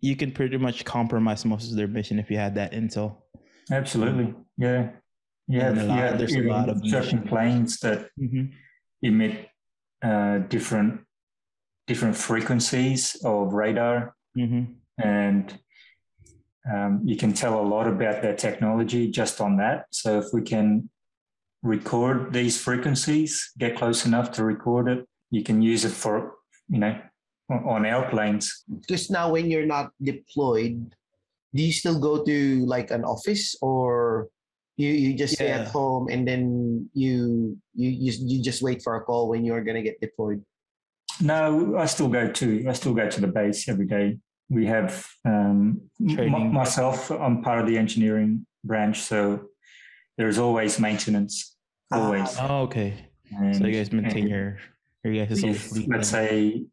[0.00, 3.16] you can pretty much compromise most of their mission if you had that intel.
[3.70, 4.34] Absolutely.
[4.58, 4.90] Yeah.
[5.48, 8.08] You And have, a lot- have there's a lot of certain planes that
[9.02, 9.48] emit
[10.02, 11.00] uh, different
[11.86, 14.64] different frequencies of radar, Mm-hmm.
[15.04, 15.58] and
[16.72, 19.86] um, you can tell a lot about their technology just on that.
[19.90, 20.88] So if we can
[21.62, 26.32] record these frequencies, get close enough to record it, you can use it for
[26.68, 26.94] you know
[27.50, 28.64] on- on airplanes.
[28.88, 30.94] Just now when you're not deployed,
[31.54, 34.28] do you still go to like an office or
[34.76, 38.96] you, you just stay at home and then you you you, you just wait for
[38.96, 40.42] a call when you're gonna get deployed?
[41.20, 44.18] No, I still go to I still go to the base every day.
[44.48, 47.10] We have um, m- myself.
[47.10, 49.48] I'm part of the engineering branch, so
[50.18, 51.56] there's always maintenance.
[51.92, 52.36] Ah, Always.
[52.40, 52.94] Oh, okay.
[53.30, 54.58] And- So you guys maintain your
[55.04, 56.64] your guys' own if, let's say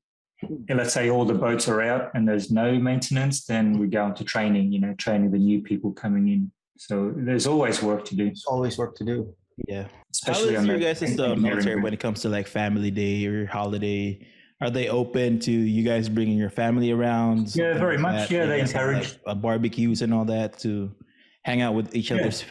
[0.70, 4.24] let's say all the boats are out and there's no maintenance, then we go into
[4.24, 4.72] training.
[4.72, 6.52] You know, training the new people coming in.
[6.80, 9.36] So there's always work to do, It's always work to do.
[9.68, 9.84] yeah.
[9.84, 12.48] How especially is on your the guys' uh, engineering military when it comes to like
[12.48, 14.26] family day or holiday?
[14.62, 17.54] Are they open to you guys bringing your family around?
[17.54, 18.30] Yeah, very like much.
[18.30, 18.32] that?
[18.32, 20.96] Yeah, they guys have, encourage- like, barbecues and all that to
[21.44, 22.18] hang out with each Yeah.
[22.22, 22.42] other's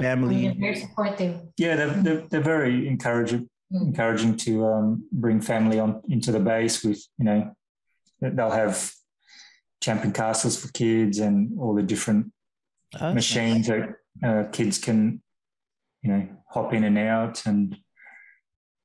[0.45, 1.41] They're very supportive.
[1.57, 3.88] Yeah, they're, they're, they're very encouraging, Mm.
[3.88, 7.53] encouraging to um, bring family on into the base with, you know,
[8.23, 8.91] they'll have
[9.83, 12.27] jumping castles for kids and all the different
[12.95, 13.14] Oh, that's nice.
[13.14, 13.91] machines that
[14.24, 15.22] uh, kids can,
[16.02, 17.76] you know, hop in and out and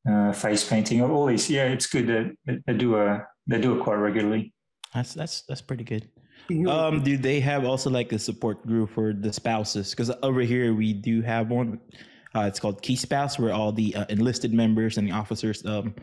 [0.09, 1.49] uh, face painting, all these.
[1.49, 4.53] Yeah, it's good that that they do a they do it quite regularly.
[4.93, 6.09] That's that's that's pretty good.
[6.67, 9.91] Um, do they have also like a support group for the spouses?
[9.91, 11.79] Because over here we do have one.
[12.35, 15.93] Uh, it's called Key Spouse, where all the uh, enlisted members and the officers, um,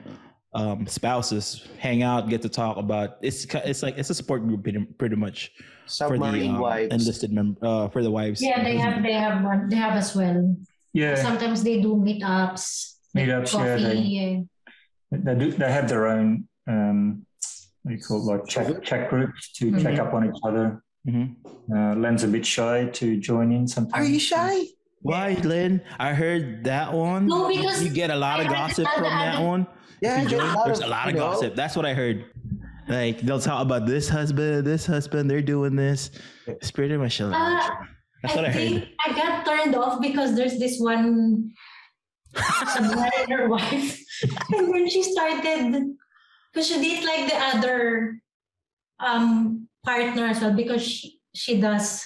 [0.53, 3.17] um, spouses hang out, get to talk about.
[3.23, 5.53] It's it's like it's a support group pretty, pretty much
[5.87, 6.93] for the um, wives.
[6.95, 8.43] enlisted member uh, for the wives.
[8.43, 10.57] Yeah, they have they have one they have as well.
[10.93, 12.95] Yeah, Sometimes they do meetups.
[13.15, 13.85] like Meetups, yeah, Coffee.
[13.85, 14.41] they- yeah.
[15.13, 15.53] they do.
[15.53, 16.49] They have their own.
[16.67, 17.27] Um,
[17.83, 20.07] what do you call it, like chat, chat groups to check Mhm.
[20.07, 20.83] up on each other.
[21.09, 21.37] Mhm.
[21.75, 23.95] Uh, Len's a bit shy to join in sometimes.
[24.05, 24.65] Are you shy?
[25.03, 25.81] Why, Lynn?
[25.99, 27.27] I heard that one.
[27.27, 29.67] No, because you get a lot of I heard gossip from the that other- one.
[30.03, 31.55] Yeah, If you there's join, there's a lot of you know, gossip.
[31.55, 32.25] That's what I heard.
[32.89, 36.11] Like they'll talk about this husband, this husband, they're doing this.
[36.47, 37.71] It's pretty much a lot.
[37.71, 37.85] Uh,
[38.23, 38.89] That's what I think heard.
[39.07, 41.53] I got turned off because there's this one
[42.35, 43.99] her wife.
[44.55, 45.95] and when she started,
[46.53, 48.21] because she did like the other
[48.99, 52.05] um partner as well because she, she does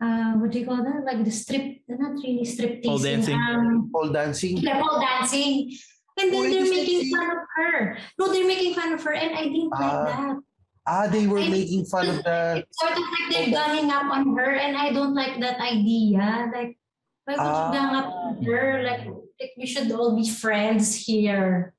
[0.00, 1.02] uh what do you call that?
[1.04, 3.34] Like the strip they're not really strip Pole dancing?
[3.34, 4.58] Um Pole dancing.
[4.58, 5.72] yeah, pole dancing.
[6.20, 7.16] And then they're making dancing.
[7.16, 7.98] fun of her.
[8.18, 10.04] No, they're making fun of her and I didn't like Ah.
[10.04, 10.36] that.
[10.86, 12.62] Ah, they were I- making fun of the.
[12.68, 16.52] It's sort of like they're gunning up on her, and I don't like that idea.
[16.52, 16.76] Like,
[17.24, 17.66] why would Ah.
[17.66, 18.82] you gang up on her?
[18.84, 19.06] Like,
[19.40, 21.72] like, we should all be friends here.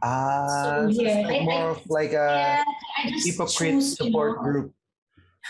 [0.00, 2.64] Ah, So, so it's yeah, like I- more I- of like a yeah,
[3.24, 4.42] hypocrite choose, you support know.
[4.44, 4.68] group.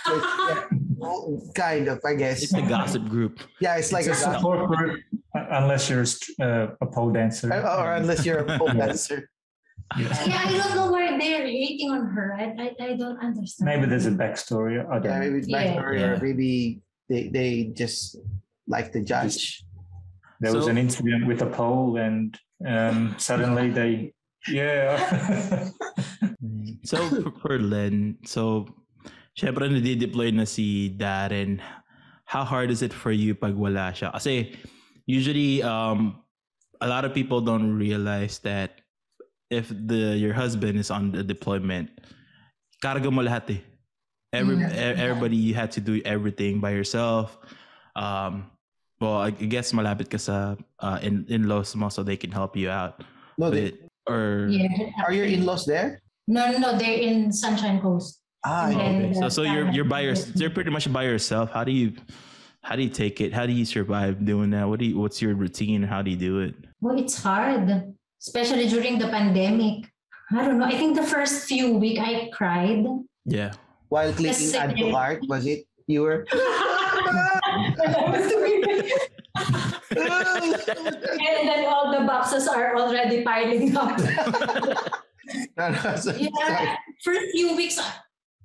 [0.08, 2.42] Like, yeah, kind of, I guess.
[2.42, 3.40] It's a gossip group.
[3.60, 5.00] Yeah, it's like It's a a support group,
[5.51, 7.53] unless you're a uh, a pole dancer.
[7.53, 9.29] or unless you're a pole dancer.
[9.96, 12.35] Yeah, I don't know why they're hating on her.
[12.35, 13.70] I, I, I don't understand.
[13.70, 14.83] Maybe there's a backstory.
[14.83, 15.79] I don't Yeah, maybe it's Yeah.
[15.79, 18.18] backstory or maybe they, they just
[18.66, 19.62] like the judge.
[20.40, 24.12] There was an incident with a pole, and um, suddenly they,
[24.49, 25.01] yeah.
[26.85, 28.68] So for, for Len, so
[29.33, 31.61] syempre nadi-deploy na si Darren.
[32.27, 34.12] How hard is it for you pag wala siya?
[34.12, 34.59] Kasi
[35.06, 36.20] usually um
[36.80, 38.82] a lot of people don't realize that
[39.50, 41.88] if the your husband is on the deployment,
[42.82, 43.62] karga mo lahat eh.
[44.34, 44.68] Every, Mm.
[45.00, 47.38] everybody you had to do everything by yourself.
[47.94, 48.50] Um
[49.00, 52.68] well, I guess malapit ka sa uh, in in-laws mo so they can help you
[52.68, 53.00] out.
[53.38, 53.86] No, they, it.
[54.08, 54.68] Or Yeah.
[55.06, 56.00] are your in-laws there?
[56.26, 56.70] No, no, no.
[56.76, 58.20] They're in Sunshine Coast.
[58.44, 59.20] Ah, And then Okay.
[59.20, 61.50] So so you're you're by your you're pretty much by yourself.
[61.54, 61.94] How do you
[62.66, 63.33] how do you take it?
[63.33, 64.66] How do you survive doing that?
[64.68, 65.85] What do you what's your routine?
[65.85, 66.55] How do you do it?
[66.81, 69.87] Well, it's hard, especially during the pandemic.
[70.35, 70.64] I don't know.
[70.66, 72.83] I think the first few week I cried.
[73.24, 73.52] Yeah.
[73.88, 75.62] while clicking Yes, add to cart, was it?
[75.87, 76.26] You were.
[79.94, 83.94] and then all the boxes are already piling up.
[85.59, 86.31] No, no, so- sorry.
[86.38, 87.81] yeah, first few weeks,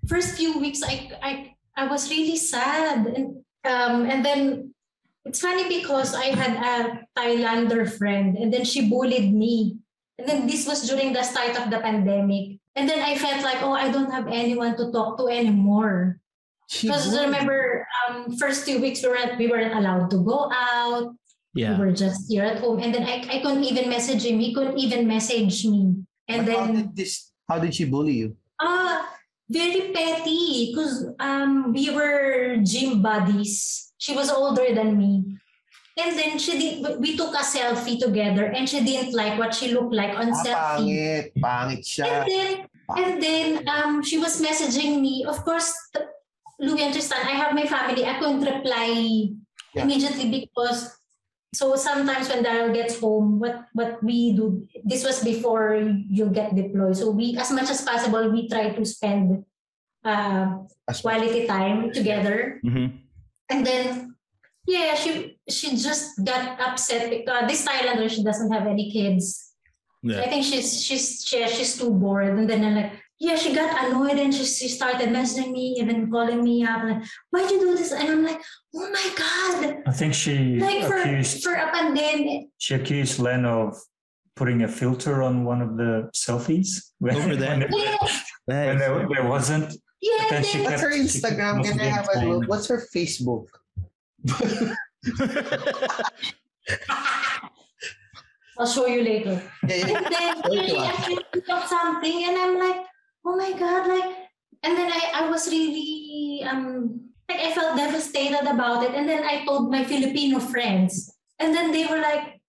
[0.07, 1.31] first few weeks, I I
[1.77, 4.73] I was really sad, and um, and then
[5.25, 9.77] it's funny because I had a Thailander friend, and then she bullied me,
[10.17, 13.61] and then this was during the start of the pandemic, and then I felt like,
[13.61, 16.19] oh, I don't have anyone to talk to anymore.
[16.71, 21.13] Because remember, um, first two weeks we weren't we weren't allowed to go out.
[21.53, 21.75] Yeah.
[21.75, 24.39] We were just here at home, and then I, I couldn't even message him.
[24.39, 26.07] He couldn't even message me.
[26.29, 27.31] And But how then did this?
[27.49, 28.37] How did she bully you?
[29.51, 30.71] Very petty.
[30.71, 33.91] Because um, we were gym buddies.
[33.99, 35.37] She was older than me.
[35.99, 39.73] And then she did, we took a selfie together and she didn't like what she
[39.75, 40.87] looked like on Ah, selfie.
[40.87, 41.25] pangit.
[41.37, 42.07] Pangit siya.
[42.07, 42.51] And then,
[42.97, 45.25] and then um, she was messaging me.
[45.27, 46.01] Of course, t-
[46.63, 48.05] Louis, understand, I have my family.
[48.07, 49.27] I couldn't reply
[49.75, 49.83] Yeah.
[49.83, 50.91] immediately because
[51.53, 55.75] so sometimes when Daryl gets home, what what we do, this was before
[56.07, 56.95] you get deployed.
[56.95, 59.43] So we, as much as possible, we try to spend
[60.03, 60.63] uh,
[61.01, 62.59] quality time together.
[62.63, 63.03] hmm
[63.51, 64.15] And then,
[64.63, 69.51] yeah, she she just got upset because this Thailander she doesn't have any kids.
[70.01, 70.23] Yeah.
[70.23, 73.69] I think she's she's she, she's too bored, and then I'm like, yeah, she got
[73.85, 77.77] annoyed and she, she started messaging me, even calling me up, like, why'd you do
[77.77, 77.91] this?
[77.91, 78.41] And I'm like,
[78.75, 82.47] oh my god, I think she like for accused for a pandemic.
[82.57, 83.77] she accused Len of
[84.35, 87.59] putting a filter on one of the selfies when, Over there.
[87.59, 89.69] when, Yeah, when there, there wasn't.
[90.01, 90.25] yeah.
[90.31, 91.63] then she then- What's her She Instagram?
[91.63, 92.49] Can kept I have a look?
[92.49, 93.45] What's her Facebook?
[98.57, 99.41] I'll show you later.
[99.67, 99.97] Yeah, yeah.
[99.97, 100.05] And
[100.53, 100.89] then she lang.
[100.91, 102.85] accused something, and I'm like,
[103.25, 104.15] oh my god, like,
[104.63, 109.23] and then I, I was really um like I felt devastated about it, and then
[109.23, 112.41] I told my Filipino friends, and then they were like,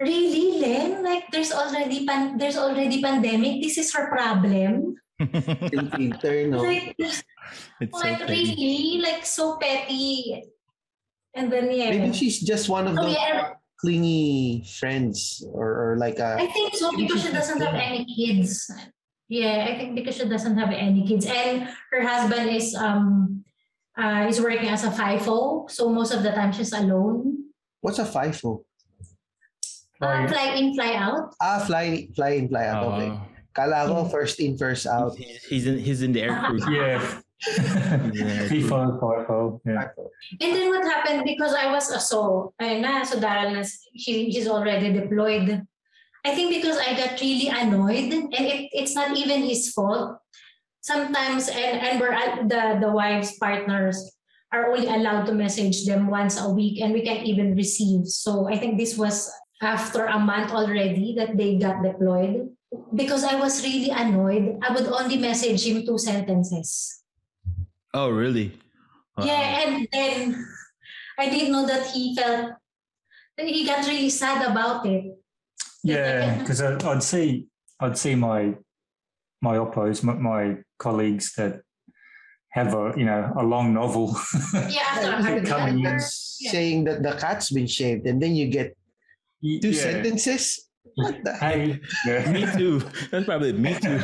[0.00, 1.02] really, Len?
[1.02, 3.62] Like, there's already pan- there's already pandemic.
[3.62, 4.96] This is her problem.
[5.94, 6.62] Filter, no?
[6.62, 7.22] Like, it's
[7.92, 8.54] so like petty.
[8.58, 10.42] really, like so petty.
[11.34, 15.96] And then yeah, Maybe she's just one of oh those yeah, clingy friends or, or
[15.98, 18.70] like I a think so because she doesn't have any kids.
[19.28, 23.42] Yeah, I think because she doesn't have any kids, and her husband is um
[23.96, 27.48] uh is working as a FIFO, so most of the time she's alone.
[27.80, 28.64] what's a FIFO?
[30.00, 30.28] Uh, Right.
[30.28, 31.32] fly in, fly out.
[31.40, 32.84] Ah, fly fly in, fly out.
[33.00, 33.08] Okay.
[33.12, 33.20] Oh,
[33.54, 35.16] Kala ko first in, first out.
[35.16, 36.60] he's, he's in he's in the air crew.
[36.74, 37.00] Yeah.
[37.44, 39.92] Yeah, FIFA, FIFO, yeah.
[40.40, 44.32] And then what happened because I was uh, so ayun na so Daryl na he,
[44.32, 45.60] he's already deployed.
[46.24, 50.18] I think because I got really annoyed and it, it's not even his fault.
[50.80, 53.96] Sometimes and and we're at the the wives partners
[54.52, 58.06] are only allowed to message them once a week and we can't even receive.
[58.06, 59.28] So I think this was
[59.60, 62.52] after a month already that they got deployed.
[62.94, 67.02] Because I was really annoyed, I would only message him two sentences.
[67.94, 68.50] Oh, really?
[69.16, 69.24] Wow.
[69.24, 70.46] Yeah, and then
[71.18, 72.58] I didn't know that he felt
[73.38, 75.14] that he got really sad about it.
[75.84, 77.46] Yeah, because uh, I'd see,
[77.80, 78.54] I'd see my
[79.42, 81.60] my oppos, my, my colleagues that
[82.50, 84.16] have a you know a long novel.
[84.54, 86.00] Yeah, Yeah, coming in.
[86.00, 88.76] saying that the cat's been shaved and then you get
[89.42, 89.82] two Yeah.
[89.82, 90.68] sentences.
[90.96, 91.34] What the?
[91.36, 92.30] Hey, yeah.
[92.30, 92.78] Me too.
[93.10, 93.98] That's probably me too.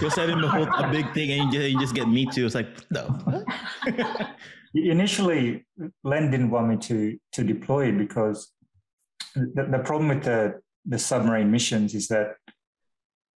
[0.00, 2.46] You'll send him a whole a big thing and you just, get me too.
[2.46, 3.04] It's like no.
[4.74, 5.66] Initially,
[6.04, 8.52] Len didn't want me to to deploy because
[9.34, 12.36] the, the problem with the the submarine missions is that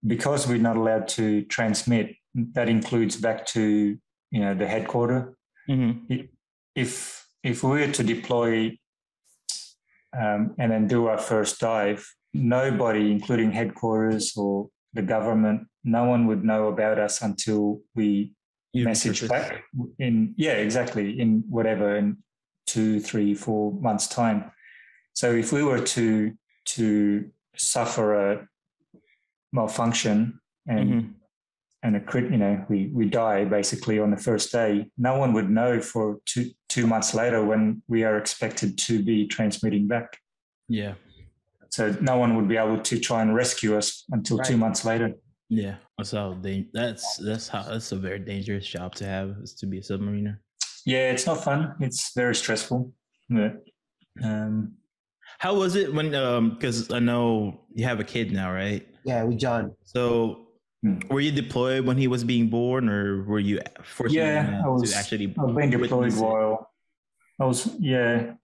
[0.07, 3.99] because we're not allowed to transmit, that includes back to
[4.31, 5.35] you know the headquarter.
[5.69, 6.29] Mhm.
[6.75, 8.79] If if we were to deploy
[10.19, 16.27] um, and then do our first dive, nobody, including headquarters or the government, no one
[16.27, 18.35] would know about us until we
[18.73, 19.65] You message back
[19.99, 22.19] in yeah exactly in whatever in
[22.67, 24.51] two three four months time
[25.13, 26.33] so if we were to
[26.65, 28.49] to suffer a
[29.53, 31.15] malfunction and Mhm.
[31.83, 35.33] and a crit you know we we die basically on the first day no one
[35.33, 40.19] would know for two two months later when we are expected to be transmitting back
[40.69, 40.95] Yeah.
[41.71, 45.15] so no one would be able to try and rescue us until two months later
[45.49, 45.77] Yeah.
[46.03, 49.79] so they that's that's how that's a very dangerous job to have is to be
[49.79, 50.39] a submariner.
[50.87, 52.93] yeah it's not fun it's very stressful
[53.29, 53.53] but
[54.23, 54.77] um
[55.43, 58.87] How was it when um because I know you have a kid now, right?
[59.05, 59.75] Yeah, with John.
[59.83, 60.39] So
[60.85, 60.99] Hmm.
[61.11, 64.91] were you deployed when he was being born or were you forced Yeah, I was-
[64.91, 66.71] to actually I've been deployed witness while
[67.41, 68.35] I was yeah.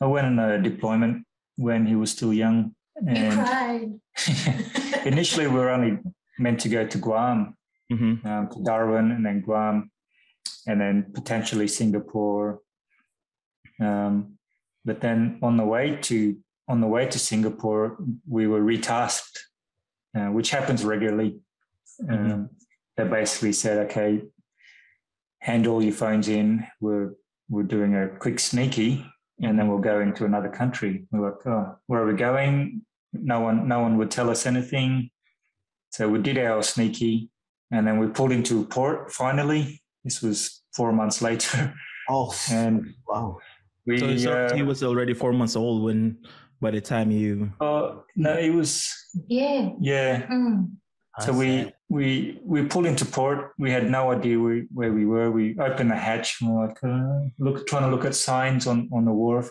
[0.00, 1.26] I went on a deployment
[1.56, 3.90] when he was still young, You and cried.
[5.12, 5.98] initially we were only
[6.38, 7.56] meant to go to Guam,
[7.92, 8.24] Mhm.
[8.24, 9.90] um, to Darwin, and then Guam,
[10.68, 12.60] and then potentially Singapore.
[13.80, 14.37] Um,
[14.88, 16.36] but then on the way to
[16.66, 17.96] on the way to Singapore,
[18.28, 19.36] we were retasked,
[20.16, 21.40] uh, which happens regularly.
[22.10, 22.50] Um,
[22.96, 24.10] They basically said, okay,
[25.48, 26.66] hand all your phones in.
[26.80, 27.10] We're
[27.48, 28.90] we're doing a quick sneaky,
[29.44, 30.92] and then we'll go into another country.
[31.10, 32.82] We're like, oh, where are we going?
[33.12, 35.10] No one, no one would tell us anything.
[35.90, 37.30] So we did our sneaky,
[37.70, 39.12] and then we pulled into port.
[39.12, 39.64] Finally,
[40.04, 41.74] this was four months later,
[42.08, 43.38] Oh, and wow.
[43.88, 43.98] We.
[43.98, 46.18] So, so uh, he was already four months old when
[46.60, 47.52] by the time you.
[47.60, 48.94] oh no, it was
[49.26, 49.70] Yeah.
[49.80, 50.26] yeah.
[50.26, 50.70] Mm.
[51.20, 53.50] So we we we pulled into port.
[53.58, 55.32] We had no idea where, where we were.
[55.32, 56.40] We opened the hatch.
[56.40, 59.50] And we're like, uh, look, trying to look at signs on on the wharf.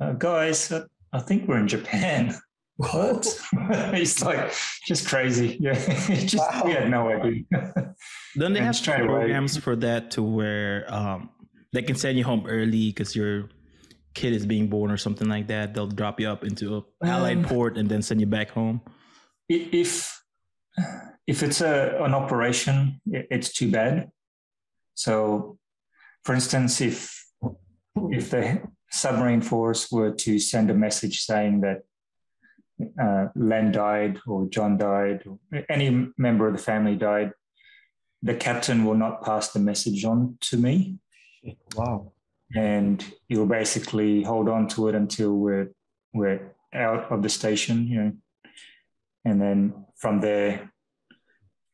[0.00, 0.82] Uh, guys, I,
[1.12, 2.34] I think we're in Japan.
[2.78, 3.24] What?
[4.02, 4.52] it's like
[4.86, 5.56] just crazy.
[5.58, 5.72] Yeah,
[6.12, 7.42] It's just we had no idea.
[8.36, 11.30] Don't they have straight away- programs for that to where um,
[11.72, 13.48] they can send you home early because your
[14.14, 15.74] kid is being born or something like that?
[15.74, 18.80] They'll drop you up into a allied Um, port and then send you back home.
[19.48, 20.20] If
[21.26, 24.10] if it's a an operation, it's too bad.
[24.94, 25.58] So,
[26.24, 27.24] for instance, if
[28.10, 31.82] if the submarine force were to send a message saying that
[33.00, 35.38] uh, Len died or John died or
[35.68, 37.32] any member of the family died,
[38.22, 40.98] the captain will not pass the message on to me,
[41.76, 42.12] Wow.
[42.54, 45.68] and you'll basically hold on to it until we're
[46.14, 48.12] we're out of the station, you know,
[49.24, 50.70] and then from there,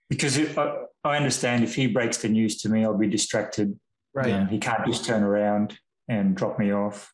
[0.08, 3.78] because it, I, I understand if he breaks the news to me, I'll be distracted.
[4.14, 4.46] Right.
[4.48, 7.12] He can't just turn around and drop me off.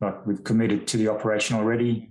[0.00, 2.10] Like we've committed to the operation already.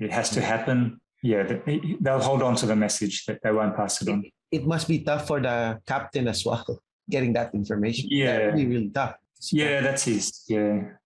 [0.00, 1.00] It has to happen.
[1.22, 4.24] Yeah, they- they'll hold on to the message that they won't pass it on.
[4.50, 6.66] It must be tough for the captain as well,
[7.10, 8.08] getting that information.
[8.10, 8.38] Yeah.
[8.38, 9.16] That would be really tough.
[9.52, 10.44] Yeah, that's his.
[10.48, 10.96] Yeah,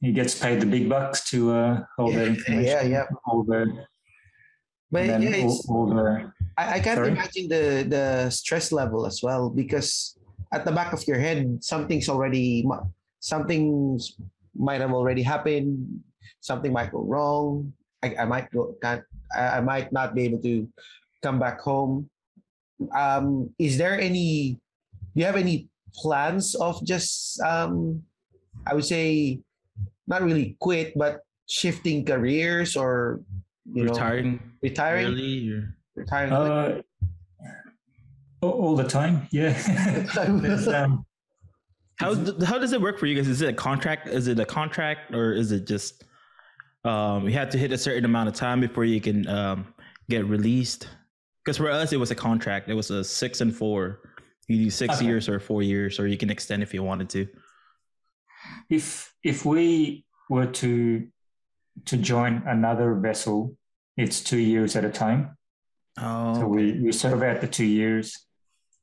[0.00, 2.64] he gets paid the big bucks to uh, hold that information.
[2.64, 3.04] Yeah, yeah.
[3.24, 3.86] All the,
[4.90, 7.12] But yeah, all, it's, all the I, I can't Sorry?
[7.12, 10.18] imagine the the stress level as well because
[10.52, 12.64] at the back of your head something's already
[13.20, 13.98] something
[14.56, 16.00] might have already happened
[16.40, 17.72] something might go wrong
[18.02, 20.66] I, I might go can't I, I might not be able to
[21.22, 22.08] come back home
[22.96, 24.56] um is there any
[25.18, 28.00] do you have any plans of just um
[28.66, 29.40] I would say
[30.06, 33.20] not really quit but shifting careers or
[33.66, 35.50] you know Retiring retiring early.
[35.50, 35.74] Or...
[35.96, 36.82] retiring uh,
[38.42, 39.26] all, all the time.
[39.32, 39.58] Yeah.
[41.98, 42.14] Um, How
[42.44, 43.26] how does it work for you guys?
[43.26, 44.06] Is it a contract?
[44.06, 46.04] Is it a contract or is it just
[46.84, 49.74] um, you have to hit a certain amount of time before you can um,
[50.08, 50.86] get released?
[51.44, 52.68] Because for us, it was a contract.
[52.68, 53.98] It was a six and four.
[54.48, 55.06] You do six Okay.
[55.06, 57.26] years or four years, or you can extend if you wanted to.
[58.70, 61.06] if if we were to
[61.84, 63.56] to join another vessel,
[63.96, 65.36] it's two years at a time.
[66.00, 68.26] Oh, So we, we serve out the two years,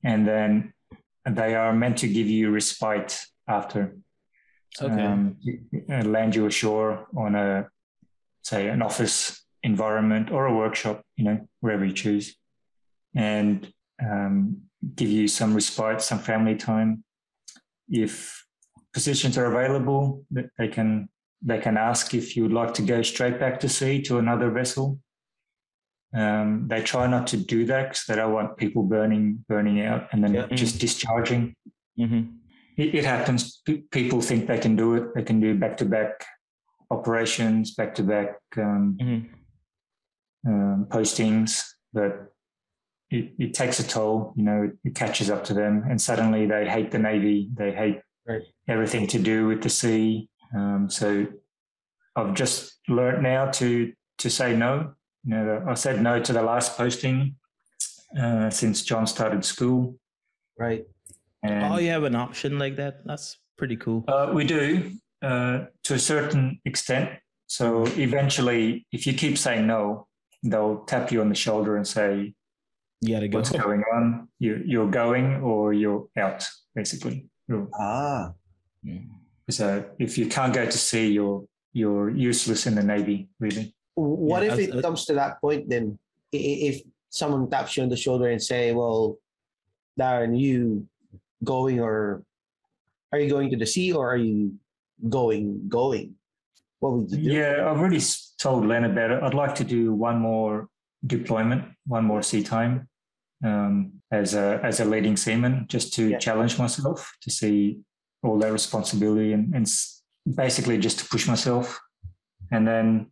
[0.04, 0.74] and then
[1.30, 3.96] they are meant to give you respite after.
[4.82, 5.02] okay.
[5.02, 5.38] Um,
[5.90, 7.70] uh, land you ashore on a
[8.44, 12.36] say an office environment or a workshop, you know, wherever you choose,
[13.16, 14.62] and um,
[14.96, 17.04] give you some respite, some family time.
[17.90, 18.46] If
[18.94, 21.10] positions are available, they can
[21.42, 24.50] they can ask if you would like to go straight back to sea to another
[24.50, 25.00] vessel.
[26.14, 30.08] Um, they try not to do that because they don't want people burning burning out
[30.12, 31.56] and then just discharging
[31.98, 32.24] hmm
[32.78, 33.62] it, it happens.
[33.66, 35.16] P- people think they can do it.
[35.16, 36.26] They can do back to back
[36.92, 38.36] operations, back to back
[40.92, 41.64] postings,
[41.94, 42.34] but
[43.16, 44.34] it, it takes a toll.
[44.36, 47.50] You know, it, it catches up to them, and suddenly they hate the navy.
[47.54, 48.42] They hate Right.
[48.68, 50.30] everything to do with the sea.
[50.56, 51.28] Um, so
[52.16, 54.94] I've just learnt now to to say no.
[55.24, 57.36] You know, I said no to the last posting
[58.20, 60.00] uh, since John started school.
[60.58, 60.86] right
[61.44, 63.06] And Oh, you have an option like that.
[63.06, 64.04] That's pretty cool.
[64.08, 64.92] Uh, we do
[65.22, 67.10] uh, to a certain extent.
[67.48, 70.08] So eventually, if you keep saying no,
[70.44, 72.34] they'll tap you on the shoulder and say,
[73.02, 73.38] You gotta go.
[73.40, 74.30] "What's going on?
[74.40, 78.34] You, you're going or you're out." Basically, You're- ah
[79.50, 83.30] so if you can't go to sea, you're you're useless in the navy.
[83.40, 85.98] Really, what Yeah, if as- it comes to that point then
[86.34, 89.18] I- i- if someone taps you on the shoulder and say well
[90.00, 90.88] darren you
[91.44, 92.24] going or
[93.12, 94.56] are you going to the sea or are you
[95.10, 96.16] going going
[96.80, 97.70] what would you do yeah.
[97.70, 98.02] I've already
[98.38, 99.24] told Len about it.
[99.24, 100.68] I'd like to do one more
[101.06, 102.88] deployment, one more sea time
[103.44, 106.18] um, as a as a leading seaman, just to Yeah.
[106.20, 107.80] challenge myself to see
[108.24, 109.68] all that responsibility and, and
[110.36, 111.80] basically just to push myself,
[112.52, 113.08] and then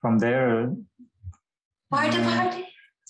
[0.00, 0.72] from there,
[1.90, 2.66] Party, uh, party.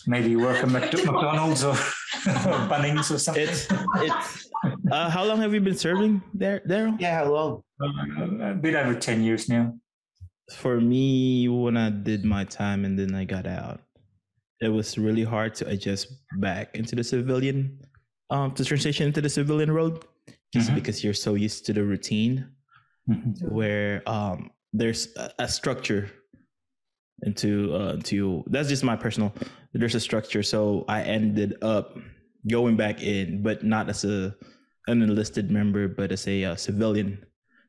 [0.06, 1.74] maybe work at Mc- McDonald's or, or
[2.70, 3.48] Bunnings or something.
[3.48, 4.50] It's it's.
[4.90, 6.98] Uh, how long have you been serving there, Daryl?
[7.00, 7.62] Yeah, how long?
[7.80, 9.74] Uh, a bit over 10 years now.
[10.52, 13.80] For me, when I did my time and then I got out,
[14.60, 17.80] it was really hard to adjust back into the civilian,
[18.30, 20.04] um, to transition into the civilian road,
[20.52, 20.74] just Mhm.
[20.74, 22.46] because you're so used to the routine
[23.08, 23.40] Mhm.
[23.50, 26.08] where um there's a, a structure
[27.22, 29.32] into uh to that's just my personal
[29.72, 31.96] there's a structure so i ended up
[32.50, 34.34] going back in but not as a
[34.88, 37.24] an enlisted member but as a uh, civilian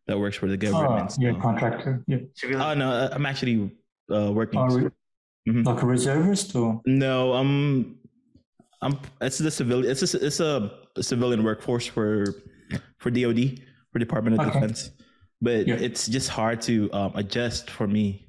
[0.07, 2.03] that works for the Oh, government yeah, so- contractor.
[2.07, 2.19] Yeah.
[2.55, 3.71] oh no uh, i'm actually
[4.13, 4.89] uh working Oh, re-
[5.47, 5.63] Mhm.
[5.63, 6.81] Like a reservist or?
[6.87, 7.97] no um
[8.81, 12.33] i'm it's the civilian it's a, it's a civilian workforce for
[12.97, 13.39] for dod
[13.91, 14.53] for department of Okay.
[14.59, 14.89] defense
[15.41, 15.75] but Yeah.
[15.75, 18.27] it's just hard to um, adjust for me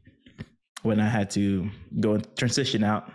[0.82, 1.70] when i had to
[2.00, 3.10] go and transition out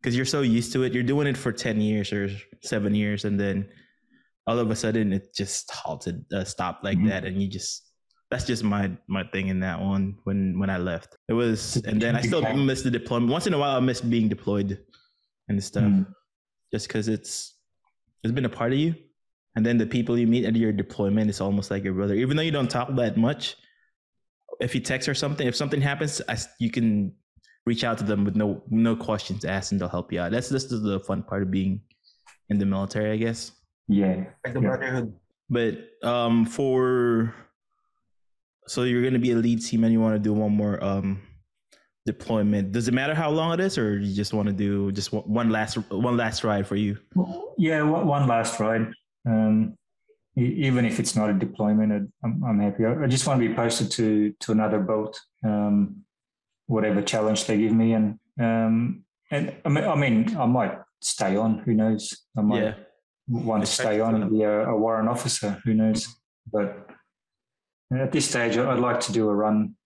[0.00, 2.28] because you're so used to it you're doing it for 10 years or
[2.62, 3.66] seven years and then
[4.46, 7.08] all of a sudden it just halted uh, stopped like Mhm.
[7.08, 7.88] that and you just
[8.30, 11.16] that's just my my thing in that one when when i left.
[11.28, 13.30] It was and then i still miss the deployment.
[13.30, 14.78] Once in a while i miss being deployed
[15.48, 16.06] and stuff Mm.
[16.72, 17.54] just because it's
[18.22, 18.94] it's been a part of you.
[19.54, 22.14] And then the people you meet at your deployment is almost like your brother.
[22.14, 23.56] Even though you don't talk that much
[24.60, 27.14] if you text or something if something happens I you can
[27.66, 30.30] reach out to them with no no questions asked and they'll help you out.
[30.32, 31.82] That's just the fun part of being
[32.50, 33.52] in the military i guess
[33.92, 34.24] Yeah.
[34.44, 34.68] Like the Yeah.
[34.68, 35.12] brotherhood.
[35.50, 37.34] but um for
[38.66, 41.20] so you're gonna be a lead team and you want to do one more um
[42.06, 45.12] deployment does it matter how long it is or you just want to do just
[45.12, 46.96] one- one last one last ride for you
[47.58, 48.86] Yeah, one one last ride.
[49.30, 49.76] Um,
[50.34, 52.82] even if it's not a deployment, I- I'm, I'm happy.
[52.86, 55.12] I I just want to be posted to to another boat,
[55.44, 55.76] um,
[56.74, 58.06] whatever challenge they give me, and
[58.40, 61.58] um, and I mean, I mean, I might stay on.
[61.64, 62.04] Who knows?
[62.36, 62.74] I might yeah
[63.28, 65.60] want to stay on and be a, a warrant officer.
[65.64, 66.06] Who knows?
[66.52, 66.88] But
[67.92, 69.76] at this stage, I'd like to do a run,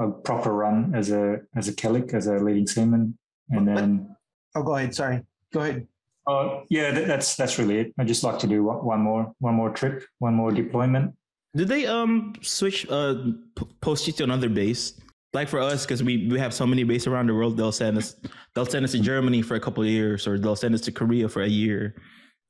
[0.00, 3.18] a proper run as a as a Killick, as a leading seaman,
[3.50, 4.16] and then.
[4.54, 4.94] Oh, go ahead.
[4.94, 5.20] Sorry.
[5.52, 5.86] Go ahead.
[6.26, 7.94] Oh yeah, that, that's that's really it.
[7.98, 11.14] I just like to do one one more one more trip, one more deployment.
[11.54, 13.14] Did they um switch uh
[13.54, 14.98] p- post you to another base?
[15.34, 17.98] Like for us, because we we have so many bases around the world, they'll send
[17.98, 18.16] us
[18.54, 20.92] they'll send us to Germany for a couple of years, or they'll send us to
[20.92, 21.94] Korea for a year.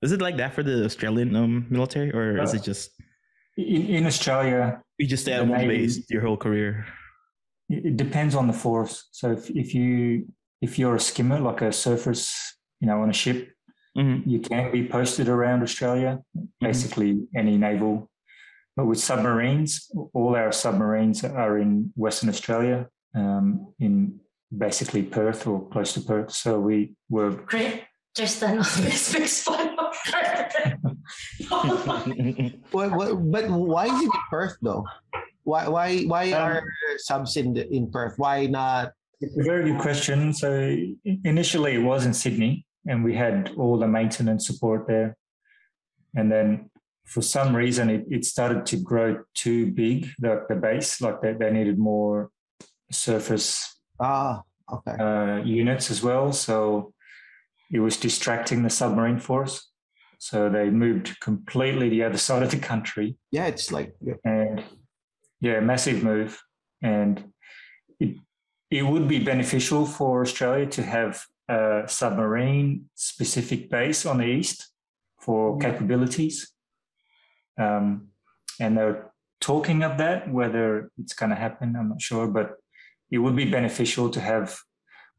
[0.05, 2.85] Is it like that for the Australian um military, or is Uh, it just
[3.57, 4.61] In, in Australia,
[5.01, 6.71] you just stay at one Navy- base your whole career?
[7.75, 8.95] it it depends on the force.
[9.19, 9.91] So if, if you
[10.67, 12.23] if you're a skimmer, like a surface,
[12.81, 13.39] you know, on a ship,
[13.99, 16.11] hmm you can be posted around Australia,
[16.69, 17.95] basically any naval.
[18.77, 19.71] But with submarines,
[20.19, 21.71] all our submarines are in
[22.05, 22.79] Western Australia,
[23.21, 23.47] um,
[23.87, 23.95] in
[24.67, 26.31] basically Perth or close to Perth.
[26.43, 26.77] So we
[27.15, 27.75] were Great.
[28.17, 29.74] Tristan always makes fun of her.
[32.71, 34.85] What, what, but why is it in Perth though?
[35.45, 36.63] Why why why Um, are
[36.99, 38.15] subs in the, in Perth?
[38.19, 38.93] Why not?
[39.21, 40.33] It's a very good question.
[40.33, 40.77] So
[41.25, 45.17] initially it was in Sydney and we had all the maintenance support there.
[46.15, 46.71] And then
[47.07, 51.33] for some reason it, it started to grow too big, the, the base, like they,
[51.35, 52.31] they needed more
[52.91, 54.43] surface Ah,
[54.73, 54.93] okay.
[54.99, 56.33] uh, units as well.
[56.33, 56.93] So
[57.71, 59.71] it was distracting the submarine force.
[60.25, 64.14] So they moved completely the other side of the country Yeah, it's like yeah.
[64.25, 64.64] and
[65.41, 66.41] yeah, massive move.
[66.83, 67.33] And
[68.01, 68.16] it
[68.70, 74.72] it would be beneficial for Australia to have a submarine specific base on the east
[75.20, 76.37] for capabilities.
[77.59, 78.09] Um,
[78.59, 79.12] and they're
[79.43, 80.33] talking of that.
[80.33, 82.49] Whether it's going to happen, I'm not sure, but
[83.11, 84.57] it would be beneficial to have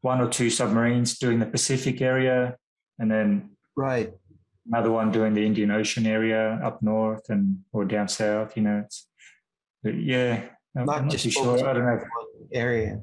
[0.00, 2.56] one or two submarines doing the Pacific area,
[2.98, 4.12] and then right.
[4.68, 8.56] Another one doing the Indian Ocean area up north and or down south.
[8.56, 9.06] You know, it's
[9.82, 10.42] but yeah,
[10.76, 11.58] I'm Not not just too sure.
[11.66, 12.00] I don't know.
[12.52, 13.00] area.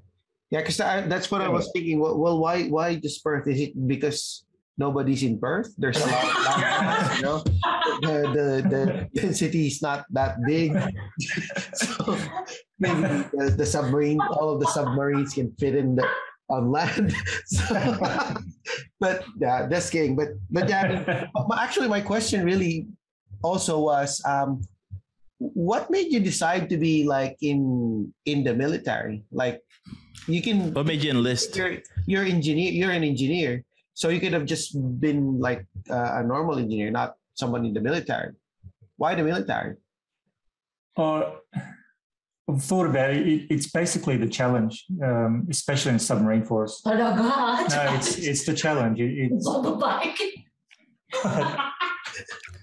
[0.52, 2.00] Yeah, because that's what I was thinking.
[2.00, 3.48] Well, well, why why just Perth?
[3.48, 4.46] Is it because
[4.78, 5.74] nobody's in Perth?
[5.78, 7.44] There's a lot of you know.
[8.02, 10.74] The, the the density is not that big,
[11.74, 12.18] so
[12.80, 13.02] maybe
[13.34, 16.08] the, the submarine, all of the submarines can fit in the
[16.50, 17.14] on land.
[17.46, 17.66] So,
[19.00, 20.16] but yeah, just kidding.
[20.16, 21.06] But but yeah, I mean,
[21.48, 22.88] but actually, my question really
[23.44, 24.64] also was, um,
[25.38, 29.24] what made you decide to be like in in the military?
[29.32, 29.62] Like,
[30.28, 31.56] you can What made you enlist?
[31.56, 33.64] you're you're engineer you're an engineer,
[33.94, 37.82] so you could have just been like uh, a normal engineer, not someone in the
[37.82, 38.34] military.
[38.98, 39.76] Why the military?
[40.96, 41.42] Or
[42.50, 43.28] I've thought about it.
[43.28, 46.82] it it's basically the challenge, um, especially in submarine force.
[46.86, 47.70] Talaga?
[47.70, 49.00] No, it's it's the challenge.
[49.00, 49.48] It, it's
[49.80, 50.20] bike.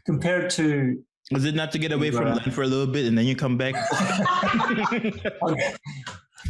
[0.07, 2.37] compared to is it not to get away from Right.
[2.39, 3.75] land for a little bit and then you come back?
[5.43, 5.57] I'll,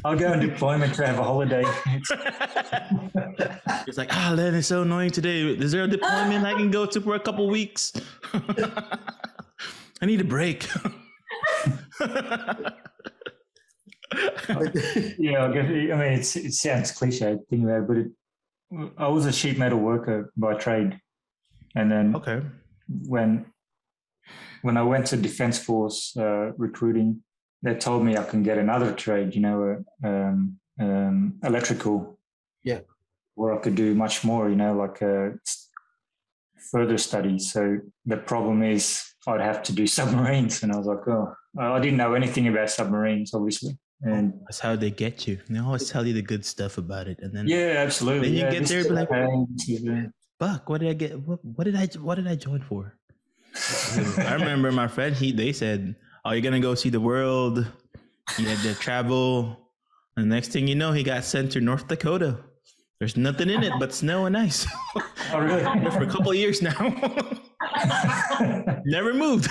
[0.05, 1.65] I'll go on deployment to have a holiday.
[1.87, 2.11] It's,
[3.89, 5.43] it's like, ah, land is so annoying today.
[5.43, 7.93] Is there a deployment I can go to for a couple weeks?
[10.01, 10.67] I need a break.
[15.19, 19.09] yeah, I, guess, I mean, it's, it sounds cliche thinking about it, but it, I
[19.09, 20.99] was a sheet metal worker by trade,
[21.75, 22.43] and then okay.
[23.07, 23.47] when
[24.63, 27.23] when I went to Defence Force uh, recruiting,
[27.63, 32.19] they told me I can get another trade, you know, uh, um, um, electrical.
[32.63, 32.81] Yeah.
[33.35, 35.31] Where I could do much more, you know, like uh,
[36.71, 37.53] further studies.
[37.53, 41.79] So the problem is I'd have to do submarines, and I was like, oh, I
[41.81, 45.39] didn't know anything about submarines, obviously, Oh, and That's how they get you.
[45.49, 48.29] They always tell you the good stuff about it, and then yeah, absolutely.
[48.29, 50.07] Then you yeah, get this there, is be like- okay, this is,
[50.39, 51.21] fuck, what did I get?
[51.21, 51.87] What, what did I?
[52.01, 52.97] What did I join for?
[54.19, 55.15] I remember my friend.
[55.15, 57.67] He they said, "Oh, you're gonna go see the world.
[58.39, 59.59] You had to travel."
[60.17, 62.39] And next thing you know, he got sent to North Dakota.
[62.99, 64.67] There's nothing in it but snow and ice
[65.33, 65.63] Oh, really?
[65.91, 66.79] for a couple of years now.
[68.85, 69.49] Never moved.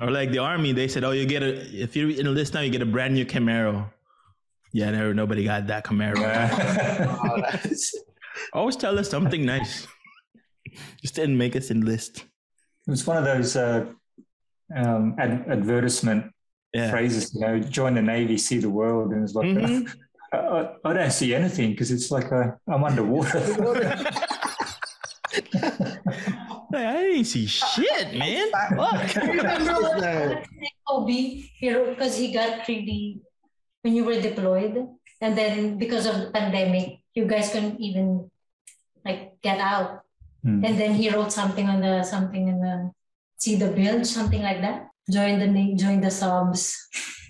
[0.00, 2.70] Or like the army, they said, "Oh, you get a if you enlist now, you
[2.70, 3.90] get a brand new Camaro."
[4.72, 5.12] Yeah, never.
[5.14, 6.16] Nobody got that Camaro.
[8.52, 9.86] Always tell us something nice.
[11.00, 12.18] Just didn't make us enlist.
[12.86, 13.86] It was one of those uh,
[14.74, 16.32] um, ad- advertisement
[16.74, 16.90] Yeah.
[16.90, 19.12] phrases, you know, join the Navy, see the world.
[19.12, 19.92] And it's like, Mhm.
[20.32, 23.40] I, I- don't see anything because it's like I'm underwater.
[26.72, 28.48] Like, I didn't see shit, man.
[28.50, 29.14] Fuck.
[29.20, 30.42] Remember what The-
[30.88, 33.20] Kobe, because he got 3D
[33.82, 34.88] when you were deployed,
[35.20, 38.30] and then because of the pandemic, you guys couldn't even
[39.04, 40.00] like get out.
[40.42, 40.64] Hmm.
[40.64, 42.90] And then he wrote something on the something in the
[43.36, 44.88] see the bilge, something like that.
[45.10, 46.78] Join the na- join the subs.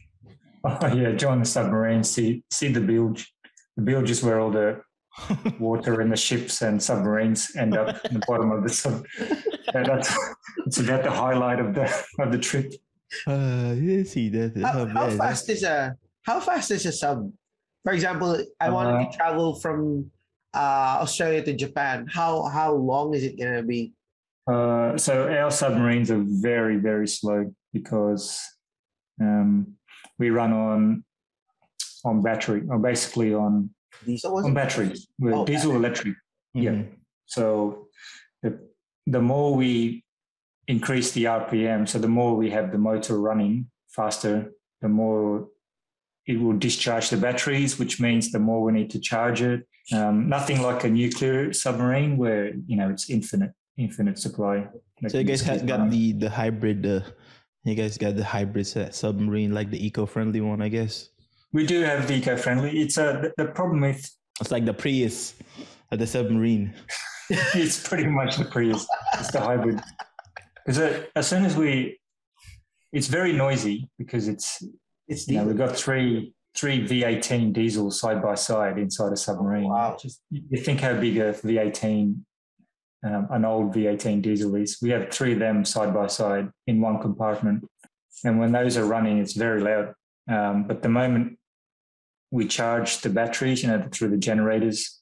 [0.64, 3.32] oh, yeah, join the submarine, see see the bilge.
[3.76, 4.80] The bilge is where all the
[5.58, 9.04] water in the ships and submarines end up in the bottom of the sub.
[9.74, 10.12] Yeah, that's
[10.66, 11.88] it's about the highlight of the
[12.18, 12.74] of the trip.
[13.26, 14.52] Uh, you see that?
[14.60, 17.32] how, oh, how fast is a how fast is a sub?
[17.84, 20.10] For example, I wanted Uh, to travel from
[20.52, 22.06] uh, Australia to Japan.
[22.12, 23.92] How how long is it gonna be?
[24.46, 28.40] Uh, so our submarines are very, very slow because
[29.20, 29.78] um,
[30.18, 31.04] we run on
[32.04, 33.70] on battery, or basically on
[34.06, 34.54] Diesel was on it?
[34.54, 35.06] batteries.
[35.18, 36.14] We're Oh, diesel electric.
[36.54, 36.70] Yeah.
[36.72, 36.88] Mhm.
[37.26, 37.88] So
[38.42, 38.58] the
[39.06, 40.04] the more we
[40.68, 45.48] increase the RPM, so the more we have the motor running faster, the more
[46.26, 49.66] it will discharge the batteries, which means the more we need to charge it.
[49.92, 54.68] Um, nothing like a nuclear submarine where you know it's infinite, infinite supply.
[55.08, 55.90] So you guys just got running.
[55.90, 56.86] the the hybrid.
[56.86, 57.00] Uh,
[57.64, 61.10] you guys got the hybrid set submarine, like the eco-friendly one, I guess.
[61.52, 62.80] We do have the eco-friendly.
[62.80, 65.34] It's a the, the problem with It's like the Prius
[65.90, 66.74] of the submarine.
[67.30, 68.86] it's pretty much the Prius.
[69.14, 69.80] It's the hybrid.
[70.64, 71.98] Because as soon as we,
[72.92, 74.62] it's very noisy because it's
[75.08, 79.68] It's you know we've got three three V18 diesels side by side inside a submarine.
[79.68, 79.96] Wow.
[80.00, 82.16] Just you think how big a V18,
[83.04, 84.78] um, an old V18 diesel is.
[84.82, 87.64] We have three of them side by side in one compartment,
[88.24, 89.94] and when those are running, it's very loud.
[90.30, 91.38] Um, but the moment
[92.32, 95.00] we charge the batteries, you know, through the generators,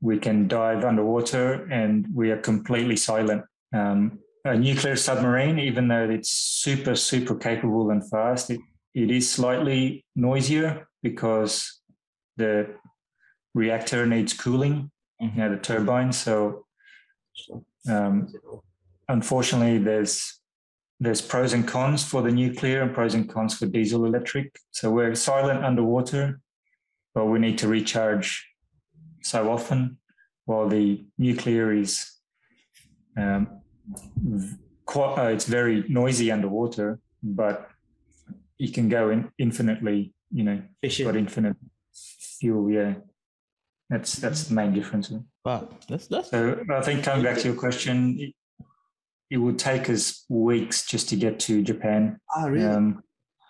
[0.00, 3.44] we can dive underwater and we are completely silent.
[3.72, 8.60] Um, a nuclear submarine, even though it's super, super capable and fast, it,
[8.94, 11.80] it is slightly noisier because
[12.38, 12.74] the
[13.54, 16.12] reactor needs cooling, you know, the turbine.
[16.12, 16.64] So
[17.88, 18.26] um,
[19.06, 20.40] unfortunately, there's
[21.02, 24.56] there's pros and cons for the nuclear and pros and cons for diesel electric.
[24.70, 26.40] So we're silent underwater,
[27.12, 28.46] but we need to recharge
[29.20, 29.98] so often,
[30.44, 32.08] while the nuclear is
[33.16, 33.48] um,
[34.84, 37.68] quite, uh, it's very noisy underwater, but
[38.58, 41.08] you can go in infinitely, you know, Efficient.
[41.08, 41.56] got infinite
[42.38, 42.70] fuel.
[42.70, 42.94] Yeah,
[43.90, 45.12] that's that's the main difference.
[45.44, 48.32] Wow, that's that's So I think coming back to your question,
[49.32, 52.18] it, it would take us weeks just to get to Japan.
[52.36, 52.66] Ah, really?
[52.66, 53.02] Um,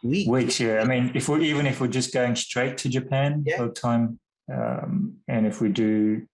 [0.05, 0.29] Weak.
[0.29, 0.81] weeks, yeah.
[0.81, 3.59] I mean, if we even if we're just going straight to Japan Yeah.
[3.59, 4.19] for time,
[4.53, 6.27] um, and if we do,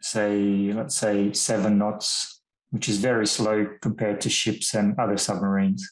[0.00, 2.40] say, let's say seven knots,
[2.70, 5.82] which is very slow compared to ships and other submarines,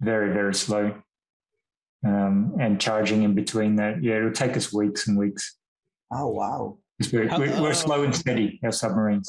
[0.00, 0.94] very very slow.
[2.04, 4.02] um, and charging in between that.
[4.02, 5.58] Yeah, it'll take us weeks and weeks.
[6.10, 6.78] Oh wow!
[7.12, 9.28] We're, How- we're, we're uh, slow and steady, our submarines.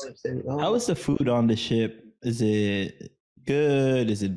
[0.49, 0.59] Oh.
[0.59, 2.02] How is the food on the ship?
[2.23, 3.11] Is it
[3.45, 4.09] good?
[4.09, 4.31] Is it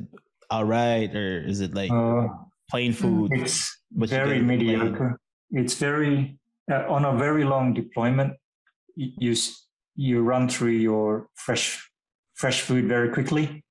[0.49, 2.27] all right, or is it like Uh,
[2.69, 3.31] plain food?
[3.33, 4.47] it's but very plain?
[4.47, 5.19] mediocre.
[5.51, 6.37] It's very
[6.71, 8.33] uh, on a very long deployment.
[8.95, 9.35] You
[9.95, 11.79] you run through your fresh
[12.35, 13.63] fresh food very quickly.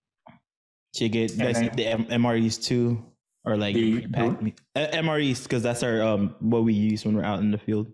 [0.95, 3.05] So you get then- the MREs too,
[3.45, 4.61] or like The- pre-packed?
[4.75, 7.93] Uh, MREs because that's our um what we use when we're out in the field.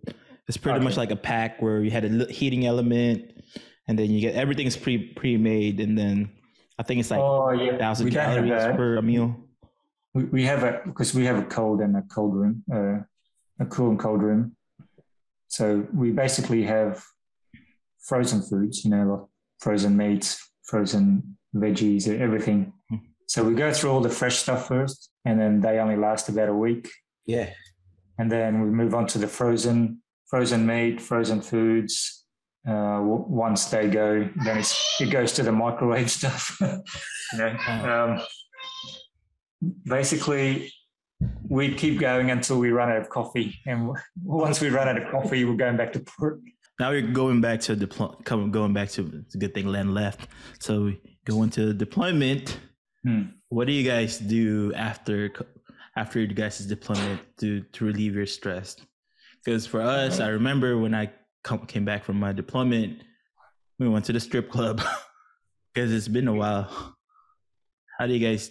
[0.49, 3.33] It's pretty much like a pack where you had a heating element,
[3.93, 6.31] and then you get everything's pre pre made, and then
[6.79, 9.37] I think it's like oh yeah, thousand have calories per meal.
[10.15, 13.01] We, we have a because we have a cold and a cold room, uh,
[13.63, 14.57] a cool and cold room.
[15.49, 17.05] So we basically have
[18.01, 19.29] frozen foods, you know, like
[19.61, 22.73] frozen meats, frozen veggies, everything.
[22.89, 22.97] Hmm.
[23.27, 26.49] So we go through all the fresh stuff first, and then they only last about
[26.49, 26.89] a week.
[27.27, 27.51] Yeah.
[28.19, 32.22] and then we move on to the frozen frozen meat frozen foods
[32.69, 37.57] uh, w- once they go then it's, it goes to the microwave stuff you know
[37.69, 38.21] um,
[39.85, 40.73] basically
[41.49, 43.91] we keep going until we run out of coffee and
[44.25, 46.41] once we run out of coffee we're going back to port
[46.81, 48.25] Now we're going back to deployment.
[48.53, 50.27] Going back to it's a good thing Len left.
[50.59, 52.59] So we go into deployment.
[53.05, 53.23] Hmm.
[53.51, 55.31] What do you guys do after
[55.97, 58.77] after your guys' deployment to to relieve your stress?
[59.45, 63.03] Because for us, I remember when I come, came back from my deployment,
[63.79, 64.81] we went to the strip club.
[65.75, 66.69] Because it's been a while.
[67.99, 68.51] How do you guys?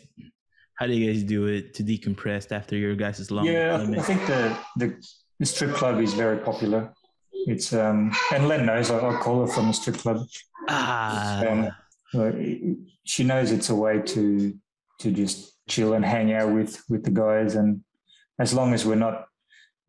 [0.73, 4.01] How do you guys do it to decompress after your guys' long yeah I, I
[4.01, 5.07] think the, the
[5.39, 6.91] the strip club is very popular.
[7.31, 10.25] It's um and len knows i, I call her from the strip club.
[10.67, 11.43] Ah,
[12.15, 14.57] Um, she knows it's a way to
[15.01, 17.83] to just chill and hang out with with the guys, and
[18.39, 19.27] as long as we're not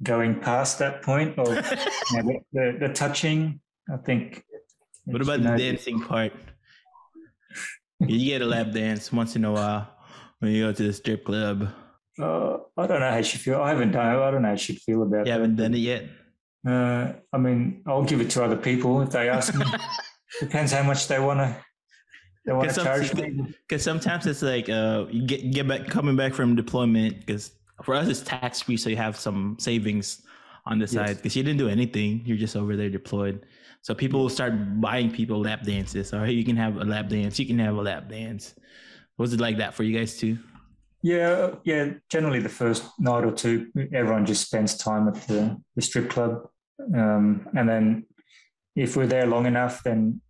[0.03, 1.49] going past that point of
[2.11, 3.61] you know, the, the, the touching,
[3.93, 4.45] I think.
[5.05, 6.33] What she about the dancing part?
[8.01, 9.89] You get a lap dance once in a while
[10.41, 11.69] when you go to the strip club.
[12.19, 13.61] Uh, I don't know how she feel.
[13.63, 14.07] I haven't done.
[14.07, 14.19] it.
[14.19, 15.27] I don't know how she'd feel about.
[15.27, 16.05] You haven't done it yet.
[16.67, 19.65] Uh, I mean, I'll give it to other people if they ask me.
[20.41, 21.57] Depends how much they want to.
[22.45, 23.55] They want to Because charge me.
[23.69, 27.21] Because sometimes it's like uh, you get get back coming back from deployment.
[27.21, 27.53] Because
[27.83, 30.23] for us, it's tax free, so you have some savings
[30.67, 31.17] on the side.
[31.17, 33.47] Because you didn't do anything, you're just over there deployed.
[33.83, 36.13] So people will start buying people lap dances.
[36.13, 37.39] All right, you can have a lap dance.
[37.39, 38.55] You can have a lap dance.
[39.19, 40.39] Was it like that for you guys too?
[41.03, 41.91] Yeah, yeah.
[42.09, 46.49] Generally, the first night or two, everyone just spends time at the, the strip club,
[46.95, 48.07] um, and then
[48.77, 50.21] if we're there long enough, then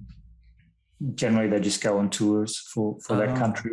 [1.14, 3.18] generally they just go on tours for for Oh.
[3.18, 3.72] that country.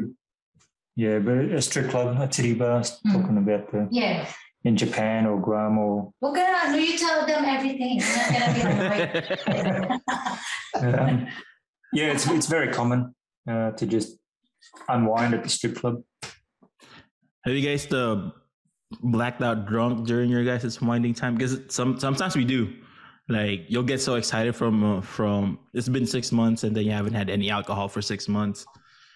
[0.99, 4.27] Yeah, but a strip club, a titty bar, talking about the Yeah.
[4.65, 8.03] in Japan or Guam or Huwag ka na, no, you tell them everything.
[8.03, 10.01] You're gonna be annoyed.
[10.99, 11.27] um,
[11.93, 13.15] yeah, it's it's very common
[13.47, 14.19] uh, to just
[14.89, 16.03] unwind at the strip club.
[17.45, 18.31] Have you guys uh,
[18.99, 21.35] blacked out drunk during your guys' winding time?
[21.39, 22.75] Because some sometimes we do.
[23.29, 26.91] Like you'll get so excited from uh, from it's been six months and then you
[26.91, 28.65] haven't had any alcohol for six months,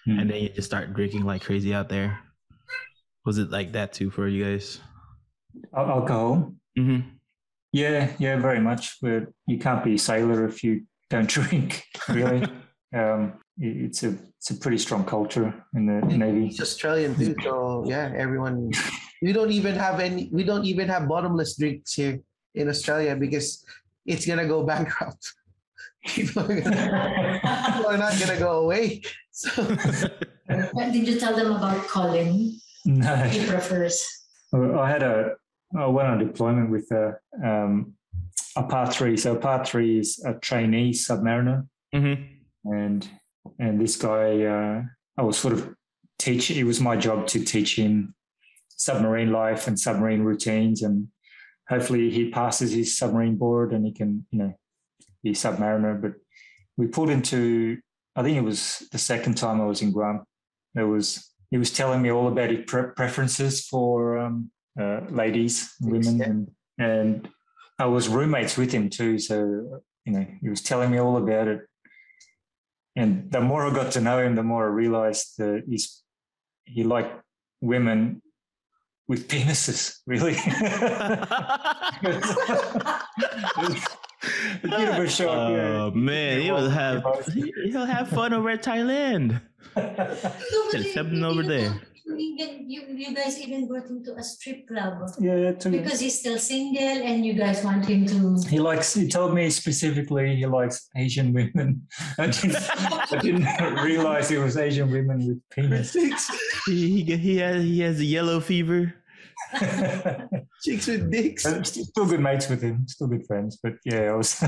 [0.04, 0.18] Hmm.
[0.18, 2.18] and then you just start drinking like crazy out there.
[3.24, 4.80] Was it like that too for you guys?
[5.74, 7.08] Alcohol, Mm-hmm.
[7.72, 9.00] Yeah, yeah, very much.
[9.00, 11.84] But you can't be a sailor if you don't drink.
[12.08, 12.46] Really,
[12.94, 16.46] um, it's a it's a pretty strong culture in the navy.
[16.46, 18.70] He's Australian too, so yeah, everyone.
[19.22, 20.28] We don't even have any.
[20.32, 22.20] We don't even have bottomless drinks here
[22.54, 23.64] in Australia because
[24.06, 25.32] it's gonna go bankrupt.
[26.04, 29.02] People are, people are not gonna go away.
[29.32, 29.50] So
[30.92, 32.60] Did you tell them about Colin?
[32.84, 34.06] no, He prefers.
[34.52, 35.34] I had a
[35.76, 37.94] I went on deployment with a um,
[38.56, 39.16] a part three.
[39.16, 42.22] So part three is a trainee submariner, mm-hmm.
[42.72, 43.08] and
[43.58, 44.82] and this guy uh,
[45.18, 45.74] I was sort of
[46.18, 46.50] teach.
[46.50, 48.14] It was my job to teach him
[48.68, 51.08] submarine life and submarine routines, and
[51.68, 54.54] hopefully he passes his submarine board and he can you know
[55.24, 56.00] be a submariner.
[56.00, 56.12] But
[56.76, 57.78] we pulled into
[58.16, 60.24] I think it was the second time I was in Guam.
[60.76, 64.50] It was he was telling me all about his pre- preferences for um,
[64.80, 66.24] uh, ladies, women, Yeah.
[66.26, 67.28] and and
[67.78, 69.18] I was roommates with him too.
[69.18, 69.36] So
[70.04, 71.60] you know he was telling me all about it.
[72.96, 76.02] And the more I got to know him, the more I realized that he's
[76.64, 77.20] he liked
[77.60, 78.22] women
[79.08, 79.98] with penises.
[80.06, 80.34] Really,
[84.62, 85.50] it's a bit of a shock.
[85.50, 85.82] yeah.
[85.84, 87.02] Oh man, he will have
[87.32, 89.40] he- he'll have fun over at Thailand.
[89.76, 90.32] No, but
[90.72, 91.68] There's something over there.
[91.70, 95.98] don't- You, you, you guys even brought him to a strip club Yeah, to, because
[96.00, 98.46] he's still single and you guys want him to.
[98.46, 98.92] he likes.
[98.92, 101.88] He told me specifically he likes Asian women.
[102.18, 102.56] I didn't,
[103.10, 103.48] I didn't
[103.90, 105.94] realize it was Asian women with penis.
[105.94, 106.30] Chicks,
[106.66, 108.94] He, he, he has he has a yellow fever.
[110.62, 111.44] chicks with dicks.
[111.46, 113.58] I'm still still good mates with him, still good friends.
[113.62, 114.40] But yeah, I was.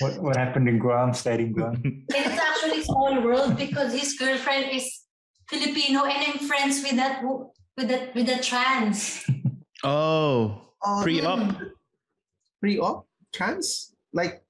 [0.00, 1.12] what what happened in Guam?
[1.14, 1.82] Stayed in Guam.
[2.08, 5.02] It's actually small world because his girlfriend is
[5.48, 7.22] Filipino and I'm friends with that
[7.76, 9.24] with that with the trans.
[9.84, 11.54] Oh, Oh, pre-op.
[12.60, 14.42] pre-op trans like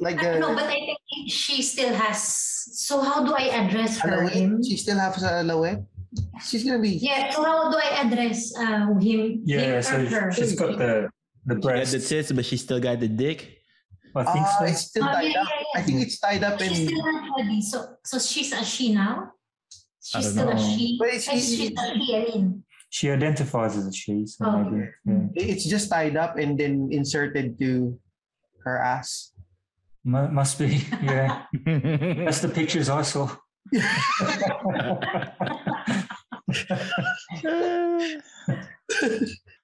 [0.00, 2.22] like I the don't but I think she still has.
[2.72, 4.28] So how do I address her?
[4.28, 4.62] Him?
[4.64, 5.84] She still has a Alawet?
[6.44, 7.30] She's gonna be Yeah.
[7.30, 9.42] So how do I address uh, him?
[9.44, 10.32] Yeah, him so her?
[10.32, 11.08] she's got the
[11.46, 13.58] the She got the tits, but she still got the dick.
[14.14, 14.64] I think Ah, so.
[14.66, 15.80] it's still Oh, tied yeah, up yeah, yeah.
[15.80, 17.60] I think it's tied up She's in still not ready.
[17.62, 19.32] So so she's a she now.
[20.02, 20.96] She's don't still a she.
[20.98, 21.76] But it's- Uh, she's a she.
[21.78, 21.94] I
[22.34, 22.64] mean.
[22.92, 24.88] She identifies as a she, so Oh, maybe.
[25.06, 25.46] Yeah.
[25.54, 27.96] it's just tied up and then inserted to
[28.64, 29.30] her ass
[30.02, 31.44] Mu- Must be, yeah.
[32.24, 33.30] That's the pictures I saw.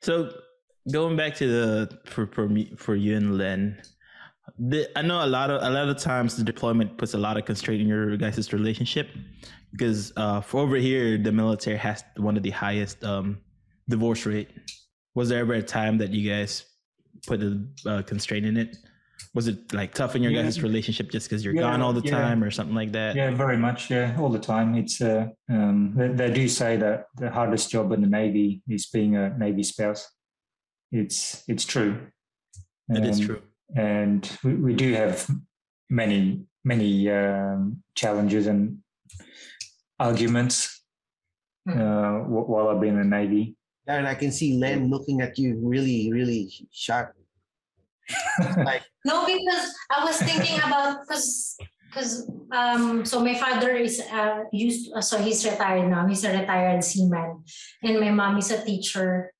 [0.00, 0.30] so
[0.92, 3.80] going back to the for for me for you and Len,
[4.58, 7.36] the, I know a lot of a lot of times the deployment puts a lot
[7.36, 9.08] of constraint in your guys' relationship
[9.72, 13.38] because uh, for over here the military has one of the highest um,
[13.88, 14.50] divorce rate.
[15.14, 16.64] Was there ever a time that you guys
[17.26, 18.76] put a uh, constraint in it?
[19.34, 20.42] Was it like tough in your Yeah.
[20.42, 22.10] guys' relationship just because you're Yeah, gone all the yeah.
[22.10, 23.16] time or something like that?
[23.16, 23.90] Yeah, very much.
[23.90, 24.74] Yeah, all the time.
[24.74, 28.86] It's uh, um, they, they do say that the hardest job in the navy is
[28.86, 30.08] being a navy spouse.
[30.92, 32.06] It's it's true.
[32.88, 33.42] It is Um, true.
[33.74, 35.28] and we, we do have
[35.90, 38.78] many many um, challenges and
[39.98, 40.82] arguments
[41.66, 41.80] Hmm.
[41.80, 43.56] uh, while I've been in the navy.
[43.88, 47.15] and I can see Len looking at you really really sharp
[48.58, 54.44] like No, because I was thinking about because because um so my father is uh
[54.52, 56.06] used uh, so he's retired now.
[56.06, 57.44] He's a retired seaman.
[57.82, 59.32] And my mom is a teacher.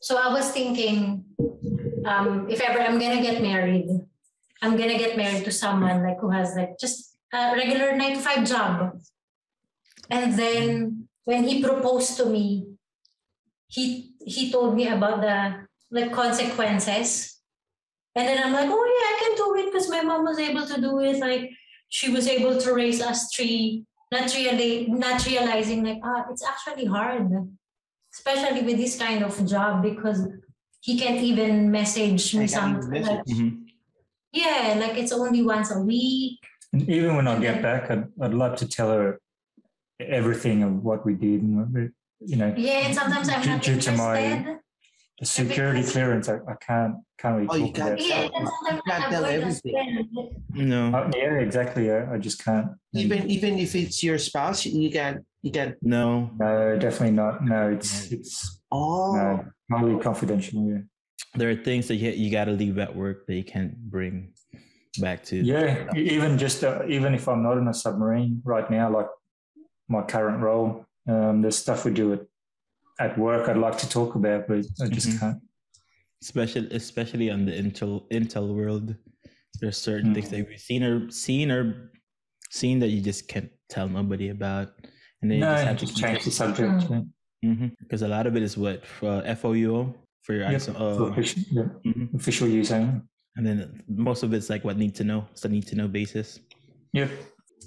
[0.00, 1.24] So I was thinking
[2.04, 3.88] um if ever I'm gonna get married
[4.62, 8.20] I'm gonna get married to someone like who has like just a regular nine to
[8.20, 8.98] five job.
[10.10, 12.66] And then when he proposed to me
[13.68, 17.39] he he told me about the like consequences
[18.16, 20.66] and then I'm like, oh yeah, I can do it because my mom was able
[20.66, 21.18] to do it.
[21.18, 21.50] Like
[21.88, 26.86] she was able to raise us three, not really, not realizing like, ah, it's actually
[26.86, 27.30] hard,
[28.12, 30.26] especially with this kind of job because
[30.80, 32.90] he can't even message me I something.
[32.90, 33.06] message.
[33.08, 33.64] Like, Mhm.
[34.32, 36.38] yeah, like it's only once a week.
[36.72, 39.20] And even when I get back, I'd, I'd love to tell her
[40.00, 41.90] everything of what we did and what we-
[42.30, 44.58] you know Yeah, and sometimes I'm Due- not due to my- interested.
[45.20, 46.28] The security Because- clearance.
[46.28, 48.06] I, I can't can't really Oh, you talk can't about.
[48.08, 49.74] Yeah, and sometimes can't tell everything.
[49.76, 50.68] everything.
[50.72, 51.90] No, Uh, yeah, exactly.
[51.92, 52.68] I, I just can't.
[52.94, 56.30] even even if it's your spouse you can you can no.
[56.38, 57.44] No, definitely not.
[57.44, 60.66] No, it's it's oh no, highly confidential.
[60.68, 60.78] Yeah.
[61.34, 64.32] There are things that you, you got to leave at work that you can't bring
[64.98, 65.36] back to.
[65.36, 69.06] Yeah, even just uh, even if I'm not in a submarine right now, like
[69.88, 72.20] my current role, um, the stuff we do at,
[73.00, 75.18] at work, I'd like to talk about, but I just Mhm.
[75.20, 75.38] can't.
[76.22, 78.94] especially especially on the intel intel world
[79.58, 81.90] there's certain things that we've seen or seen or
[82.50, 84.68] seen that you just can't tell nobody about
[85.22, 86.78] and then you just have to change the subject.
[86.90, 87.08] Mm.
[87.42, 87.68] Yeah.
[87.80, 89.94] because a lot of it is what for FOUO
[90.24, 92.12] for your Yep, ISO, for uh, official, yeah, mhm.
[92.14, 93.00] official use only.
[93.36, 95.88] and then most of it's like what need to know it's a need to know
[95.88, 96.38] basis
[96.92, 97.10] Yep,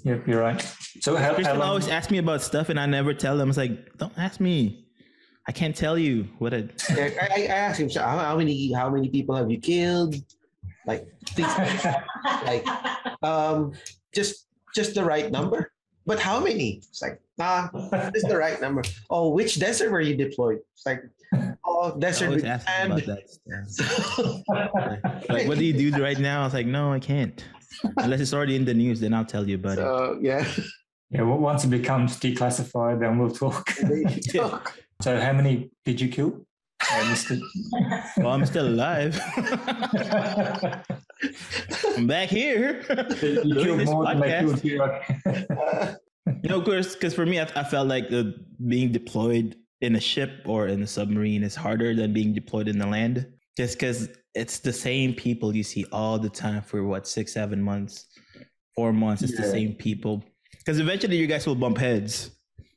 [0.04, 0.60] yep, you're right.
[1.00, 1.68] So how, how Kristen long?
[1.70, 4.83] always asks me about stuff and I never tell them it's like don't ask me
[5.46, 8.72] I can't tell you what I I, I I asked him so how, how many
[8.72, 10.16] how many people have you killed?
[10.86, 11.84] Like things like
[12.44, 12.66] like
[13.22, 13.72] um
[14.14, 15.72] just just the right number.
[16.06, 16.82] But how many?
[16.88, 17.68] It's like nah
[18.12, 18.82] just the right number.
[19.10, 20.60] Oh which desert were you deployed?
[20.72, 21.02] It's like
[21.64, 23.22] oh I desert always with ask about that
[25.28, 26.42] like what do you do right now?
[26.42, 27.44] I was like no I can't.
[27.98, 30.46] Unless it's already in the news then I'll tell you about it so yeah.
[31.10, 33.70] Yeah, well, once it becomes declassified, then we'll talk.
[35.04, 36.30] So how many did you kill?
[36.90, 37.40] I missed it.
[38.18, 39.12] well I'm still alive
[41.96, 42.82] I'm back here
[43.22, 44.40] you doing killed this more than they podcast.
[44.40, 44.80] killed you.
[44.82, 45.50] right?
[45.50, 45.94] Uh,
[46.42, 48.22] You know, of course, because for me, I, I felt like the
[48.66, 52.78] being deployed in a ship or in a submarine is harder than being deployed in
[52.78, 53.26] the land.
[53.58, 57.60] Just because it's the same people you see all the time for what six, seven
[57.62, 58.06] months,
[58.74, 59.22] four months.
[59.22, 60.24] It's the same people.
[60.58, 62.30] Because eventually, you guys will bump heads.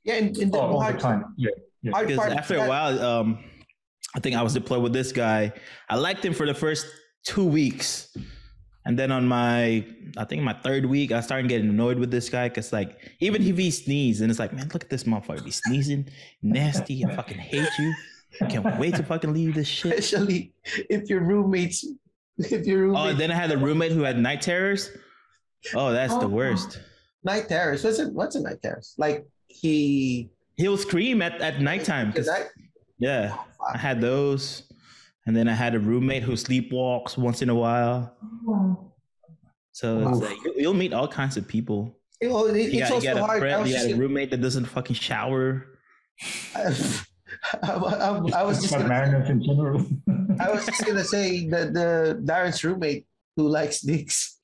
[0.04, 1.34] Yeah, in, in the Oh, all the time.
[1.38, 1.52] Yeah.
[1.92, 2.02] Yeah.
[2.02, 3.44] because part after a while, um,
[4.16, 5.52] I think I was deployed with this guy.
[5.90, 6.86] I liked him for the first
[7.26, 8.16] two weeks,
[8.86, 9.86] and then on my,
[10.18, 13.42] I think my third week, I started getting annoyed with this guy because like even
[13.46, 16.10] if he sneezed, and it's like, man, look at this motherfucker, be sneezing,
[16.42, 17.06] nasty.
[17.06, 17.94] I fucking hate you.
[18.42, 19.98] I can't wait to fucking leave this shit.
[20.00, 20.54] especially
[20.90, 21.86] if your roommates,
[22.38, 24.90] if your Oh, then I had a roommate who had night terrors.
[25.74, 26.30] Oh, that's the Oh.
[26.30, 26.80] worst.
[27.24, 27.84] night terrors.
[27.84, 28.14] What's it?
[28.14, 28.94] What's a night terrors?
[28.98, 30.30] Like he.
[30.58, 32.12] He'll scream at, at nighttime.
[32.12, 32.48] 'cause- Night,
[33.00, 34.64] yeah, oh, I had those.
[35.26, 38.16] And then I had a roommate who sleepwalks once in a while.
[39.74, 42.00] So it's like you- you'll meet all kinds of people.
[42.22, 43.40] You know, it- You got, you also got a hard.
[43.40, 45.66] Friend, you got just, a roommate that doesn't fucking shower.
[46.56, 46.74] I,
[47.62, 49.86] I- I was just gonna, Submariners in general.
[50.40, 53.06] I was just gonna say that the Darren's roommate
[53.36, 54.40] who likes dicks.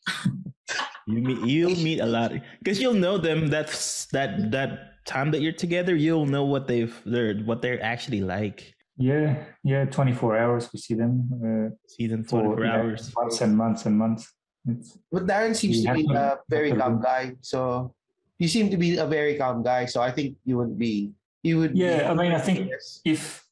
[1.07, 3.47] You meet you'll meet a lot because you'll know them.
[3.47, 5.95] That's that that time that you're together.
[5.95, 8.73] You'll know what they've they're what they're actually like.
[8.97, 9.85] yeah, yeah.
[9.85, 13.11] Twenty four hours we see them uh, Season for twenty four yeah, hours.
[13.15, 14.23] months and months and months.
[14.67, 17.35] It's, But Darren seems to be to- a very have to calm guy.
[17.41, 17.93] So
[18.39, 19.85] you seem to be a very calm guy.
[19.85, 21.11] So I think you would be.
[21.43, 21.77] You would.
[21.77, 23.01] Yeah, be- I mean, I think- Yes.
[23.03, 23.43] if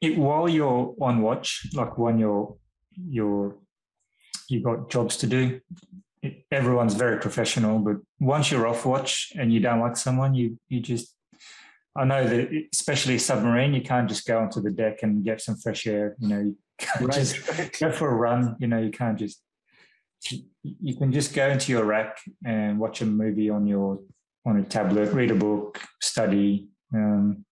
[0.00, 2.56] it while you're on watch, like when you're
[3.16, 3.56] you're
[4.48, 5.60] you got jobs to do,
[6.22, 7.78] it, everyone's very professional.
[7.78, 11.14] But once you're off watch and you don't like someone, you you just
[11.96, 15.56] I know that especially submarine, you can't just go onto the deck and get some
[15.56, 16.16] fresh air.
[16.20, 18.56] You know, you can't just go for a run.
[18.60, 19.42] You know, you can't just.
[20.62, 23.98] You can just go into your rack and watch a movie on your
[24.46, 26.68] on a tablet, read a book, study.
[26.94, 27.44] Um,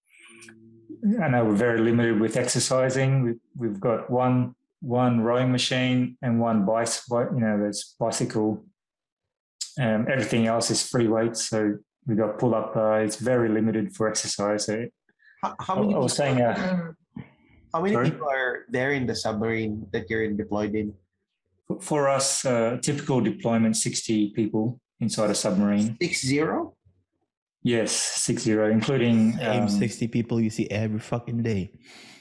[1.21, 3.25] I know we're very limited with exercising.
[3.25, 8.65] We, we've got one one rowing machine and one bice, bi- you know, there's bicycle.
[9.81, 11.77] Um, everything else is free weights, so
[12.07, 12.77] we got pull up.
[12.77, 14.67] Uh, it's very limited for exercise.
[14.67, 14.85] So
[15.43, 15.95] How, how I, many?
[15.95, 16.93] I was people- saying, uh,
[17.73, 18.11] How many Sorry?
[18.11, 20.93] people are there in the submarine that you're deployed in?
[21.81, 25.97] for us, uh, typical deployment, sixty people inside a submarine.
[26.03, 26.75] Six zero.
[27.63, 31.71] Yes, six zero, including Same um, sixty people you see every fucking day.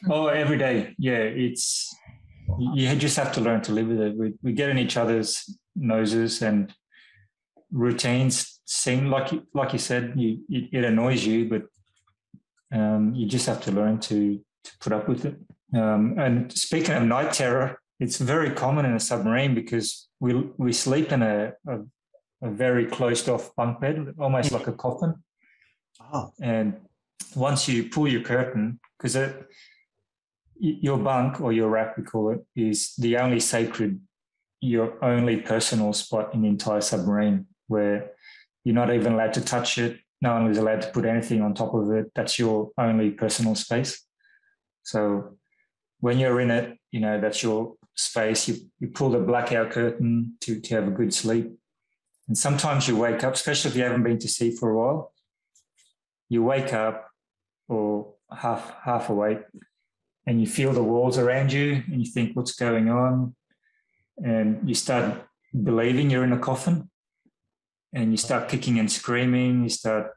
[0.07, 0.93] Oh, every day.
[0.99, 1.89] Yeah, it's
[2.60, 4.16] you just have to learn to live with it.
[4.16, 5.32] We, we get in each other's
[5.76, 6.72] noses and
[7.72, 11.63] routines seem like you- like you said, you it, it annoys you, but
[12.72, 15.36] um, you just have to learn to to put up with it.
[15.74, 20.74] Um, and speaking of night terror, it's very common in a submarine because we we
[20.74, 21.80] sleep in a a,
[22.41, 25.15] a very closed off bunk bed, almost like a coffin.
[26.13, 26.76] Oh, and
[27.36, 29.15] once you pull your curtain, because
[30.59, 33.99] your bunk or your rack, we call it, is the only sacred,
[34.59, 38.11] your only personal spot in the entire submarine where
[38.63, 39.99] you're not even allowed to touch it.
[40.22, 42.11] No one is allowed to put anything on top of it.
[42.13, 44.03] That's your only personal space.
[44.84, 45.38] So
[46.01, 48.47] when you're in it, you know, that's your space.
[48.47, 51.51] You, you pull the blackout curtain to, to have a good sleep.
[52.28, 55.13] And sometimes you wake up, especially if you haven't been to sea for a while,
[56.28, 57.09] you wake up
[57.67, 59.41] or half half awake
[60.28, 63.36] and you feel the walls around you and you think what's going on
[64.17, 65.24] and you start
[65.63, 66.89] believing you're in a coffin
[67.94, 70.12] and you start kicking and screaming you start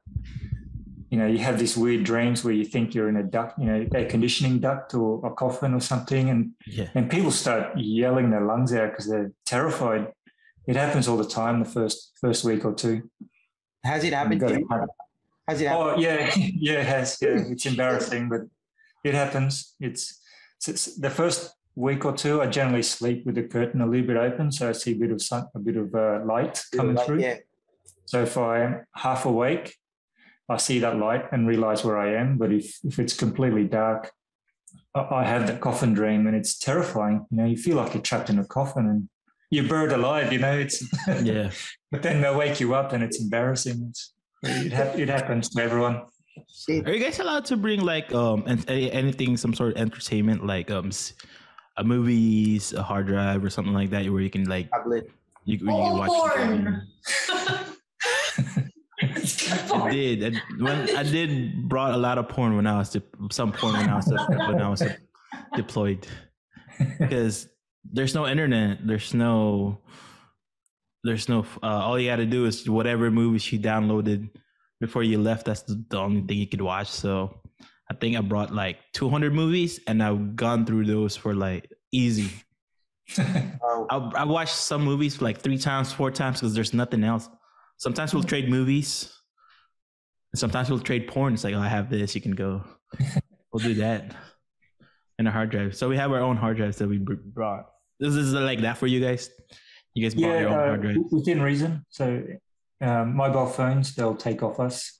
[1.10, 3.64] you know you have these weird dreams where you think you're in a duct you
[3.66, 6.88] know air conditioning duct or a coffin or something and Yeah.
[6.94, 10.08] and people start yelling their lungs out because they're terrified
[10.66, 13.10] it happens all the time the first first week or two
[13.84, 14.68] has it happened to you?
[14.68, 14.86] to-
[15.48, 15.96] Has it happened?
[15.96, 17.18] Oh yeah, yeah, it has.
[17.20, 18.42] Yeah, it's embarrassing, but
[19.02, 19.74] it happens.
[19.80, 20.20] It's,
[20.58, 21.40] it's, it's the first
[21.74, 22.40] week or two.
[22.40, 25.10] I generally sleep with the curtain a little bit open, so I see a bit
[25.10, 27.22] of sun, a bit of uh, light coming Like, through.
[27.22, 27.38] Yeah.
[28.12, 29.74] So if I'm half awake,
[30.46, 32.36] I see that light and realize where I am.
[32.36, 34.10] But if if it's completely dark,
[34.94, 37.24] I, I have that coffin dream, and it's terrifying.
[37.30, 39.08] You know, you feel like you're trapped in a coffin and
[39.50, 40.30] you're buried alive.
[40.30, 40.84] You know, it's
[41.24, 41.52] Yeah.
[41.90, 43.78] but then they wake you up and it's embarrassing.
[43.88, 46.02] It's, it, hap- it happens to everyone.
[46.68, 50.70] Are you guys allowed to bring like um an- anything, some sort of entertainment, like
[50.70, 51.14] um s-
[51.78, 55.08] a movies, a hard drive, or something like that, where you can like Tablet.
[55.48, 56.88] you, you can Oh, watch porn.
[59.52, 60.36] I did.
[60.36, 63.74] I, when I did brought a lot of porn when I was de- some porn
[63.74, 64.82] when I was when I was
[65.54, 66.06] deployed
[66.98, 67.48] because
[67.84, 68.86] there's no internet.
[68.86, 69.80] There's no.
[71.04, 71.44] There's no.
[71.62, 74.30] Uh, all you got to do is whatever movies you downloaded
[74.80, 75.46] before you left.
[75.46, 76.88] That's the, the only thing you could watch.
[76.88, 77.40] So
[77.90, 82.30] I think I brought like 200 movies, and I've gone through those for like easy.
[83.18, 87.28] I, I watched some movies like three times, four times because there's nothing else.
[87.78, 89.12] Sometimes we'll trade movies.
[90.34, 91.34] Sometimes we'll trade porn.
[91.34, 92.14] It's like, oh, I have this.
[92.14, 92.62] You can go.
[93.52, 94.14] we'll do that.
[95.18, 95.76] And a hard drive.
[95.76, 97.66] So we have our own hard drives that we brought.
[98.00, 99.30] This is like that for you guys.
[99.94, 100.96] You guys bought Yeah, your own uh, hard drive.
[101.10, 101.84] within reason.
[101.90, 102.24] So
[102.80, 104.98] um, mobile phones, they'll take off us.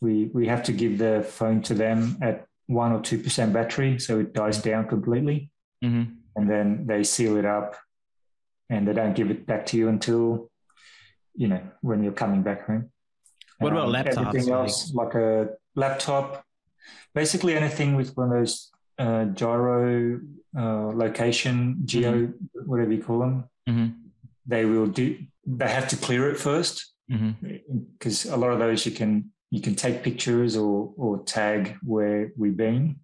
[0.00, 3.98] We we have to give the phone to them at one or two percent battery,
[3.98, 5.50] so it dies down completely,
[5.82, 6.04] hmm
[6.36, 7.74] and then they seal it up,
[8.70, 10.52] and they don't give it back to you until
[11.34, 12.90] you know when you're coming back home.
[13.58, 16.44] What about laptops, Everything else, like a laptop,
[17.14, 20.20] basically anything with one of those uh, gyro
[20.56, 22.70] uh, location, geo, Mm-hmm.
[22.70, 23.88] whatever you call them, hmm
[24.46, 25.18] they will do.
[25.46, 26.94] They have to clear it first.
[27.10, 27.30] Hmm
[27.98, 32.32] because a lot of those you can you can take pictures or or tag where
[32.36, 32.96] we've been.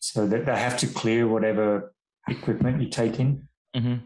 [0.00, 1.94] So that they have to clear whatever
[2.28, 3.48] equipment you take in.
[3.76, 3.96] Hmm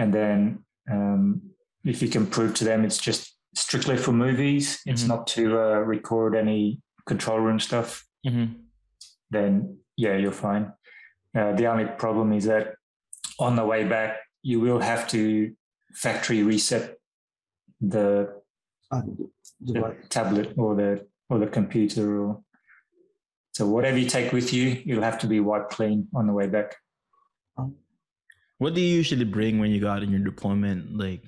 [0.00, 1.42] and then um,
[1.84, 5.08] if you can prove to them it's just strictly for movies it's Mhm.
[5.08, 8.46] not to uh, record any control room stuff hmm
[9.30, 9.52] then
[9.96, 10.64] yeah you're fine
[11.38, 12.64] uh, the only problem is that
[13.38, 14.10] on the way back
[14.42, 15.20] you will have to
[16.04, 16.84] factory reset
[17.94, 18.06] the
[18.90, 19.02] Uh,
[19.66, 20.90] the the tablet or the
[21.30, 22.30] or the computer or
[23.56, 26.46] so whatever you take with you, you'll have to be wiped clean on the way
[26.56, 26.68] back.
[28.62, 31.22] What do you usually bring when you go out in your deployment, like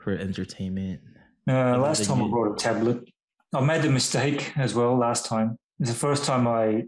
[0.00, 1.00] for entertainment?
[1.48, 3.08] Uh, last did time I brought a tablet.
[3.54, 5.58] I made the mistake as well last time.
[5.80, 6.84] It's the first time I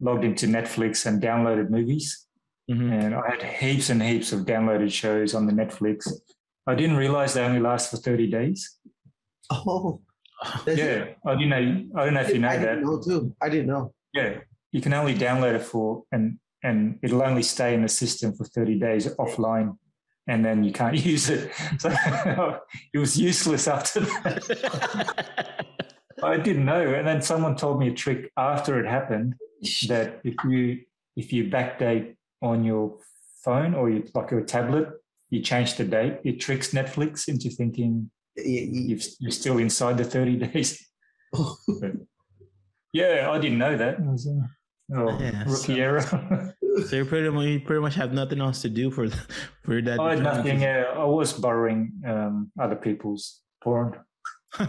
[0.00, 2.26] logged into Netflix and downloaded movies.
[2.70, 2.92] Mhm.
[2.92, 6.08] And I had heaps and heaps of downloaded shows on the Netflix.
[6.66, 8.78] I didn't realize they only last for 30 days.
[9.50, 10.00] Oh,
[10.66, 11.14] that's- Yeah.
[11.26, 12.66] I didn't know I don't know if you know I that.
[12.66, 13.34] didn't know too.
[13.42, 13.92] I didn't know.
[14.12, 14.40] Yeah,
[14.72, 18.44] you can only download it for and and it'll only stay in the system for
[18.44, 19.76] 30 days offline
[20.30, 21.50] and then you can't use it.
[21.78, 21.88] So
[22.94, 25.66] it was useless after that.
[26.22, 26.94] I didn't know.
[26.94, 29.34] And then someone told me a trick after it happened
[29.88, 30.60] that if you
[31.16, 32.98] if you backdate on your
[33.44, 34.86] phone or you, like your tablet,
[35.30, 39.98] you change the date, it tricks Netflix into thinking Y- y- you've, you're still inside
[39.98, 40.86] the 30 days.
[42.92, 43.94] Yeah, I didn't know that.
[43.94, 44.48] It was a
[44.96, 46.54] oh, Yeah, rookie so- error.
[46.86, 49.08] So you pretty much you pretty much have nothing else to do for
[49.64, 50.00] for that.
[50.00, 50.64] I had nothing.
[50.64, 53.94] Uh, I was borrowing um, other people's porn.
[54.56, 54.66] Why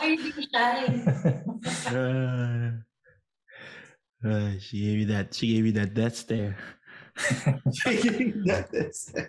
[0.00, 1.42] are you being shy?
[1.90, 2.70] Uh,
[4.28, 5.34] uh, she gave you that.
[5.34, 6.56] She gave you that death stare.
[7.16, 9.12] That- that's-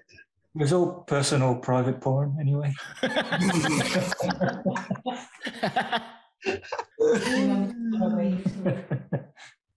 [0.55, 2.73] It was all personal, private porn, anyway.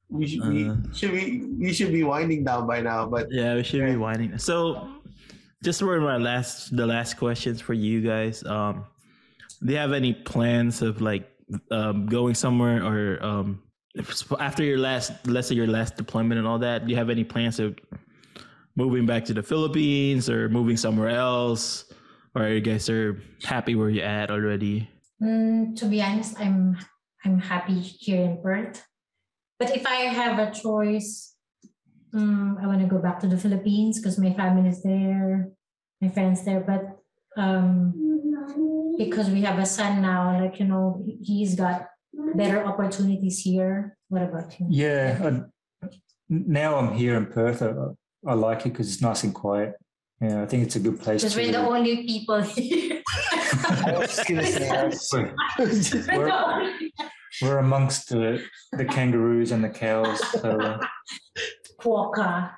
[0.08, 0.76] we should be Uh.
[0.92, 4.36] should be we should be winding down by now, but yeah, we should be winding.
[4.38, 4.88] So,
[5.64, 8.44] just for my last, the last questions for you guys.
[8.44, 8.84] Um,
[9.64, 11.28] do you have any plans of like
[11.70, 13.62] um, going somewhere or um,
[13.94, 16.86] if- after your last, let's say your last deployment and all that?
[16.86, 17.78] Do you have any plans of
[18.76, 21.84] moving back to the Philippines or moving somewhere else?
[22.34, 24.88] Or are you guys are happy where you're at already?
[25.22, 26.76] Mm, to be honest, I'm
[27.24, 28.84] I'm happy here in Perth.
[29.58, 31.34] But if I have a choice,
[32.14, 35.50] mm, I want to go back to the Philippines because my family is there,
[36.00, 36.60] my friends there.
[36.60, 36.98] But
[37.40, 37.94] um,
[38.98, 41.86] because we have a son now, like you know, he- he's got
[42.34, 43.96] better opportunities here.
[44.08, 44.66] What about you?
[44.68, 45.18] yeah.
[45.22, 45.88] I,
[46.28, 47.62] now I'm here in Perth.
[47.62, 47.72] I,
[48.26, 49.74] I like it because it's nice and quiet.
[50.22, 53.02] Yeah, I think it's a good place Because we're the only people here.
[53.32, 55.32] I was just gonna say
[56.16, 56.92] We're- We're
[57.42, 60.20] We're amongst the, the kangaroos and the cows.
[60.40, 60.78] So, uh,
[61.80, 62.52] Quokka.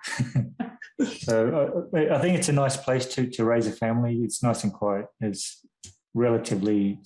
[1.21, 4.21] so I, I think it's a nice place to, to raise a family.
[4.23, 5.07] It's nice and quiet.
[5.21, 5.65] There's
[6.13, 6.99] relatively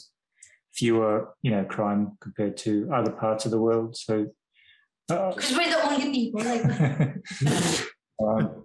[0.74, 3.97] fewer, you know, crime compared to other parts of the world.
[3.97, 4.26] So,
[5.10, 6.43] uh, Because we're the only people.
[6.43, 6.64] Like,
[8.20, 8.64] um,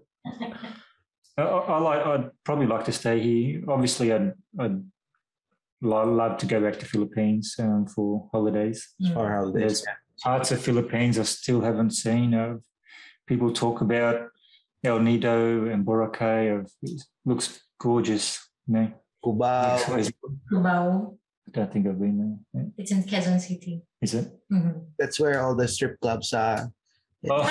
[1.37, 2.05] I, I like.
[2.05, 3.63] I'd probably like to stay here.
[3.67, 4.83] Obviously, I'd, I'd
[5.81, 8.93] love to go back to Philippines um, for holidays.
[9.13, 9.83] for holidays.
[9.83, 9.85] There's
[10.23, 12.33] parts of Philippines I still haven't seen.
[12.33, 12.57] Uh,
[13.25, 14.27] people talk about
[14.83, 16.59] El Nido and Boracay.
[16.59, 18.47] Of, it looks gorgeous.
[18.67, 18.93] You know,
[19.25, 19.89] Cubao.
[19.89, 20.11] I
[20.51, 21.17] Cubao.
[21.51, 22.65] don't think I've been there.
[22.77, 23.81] It's in Quezon City.
[24.01, 24.31] Is it?
[24.51, 24.85] Mhm.
[24.99, 26.71] That's where all the strip clubs are.
[27.29, 27.43] Oh.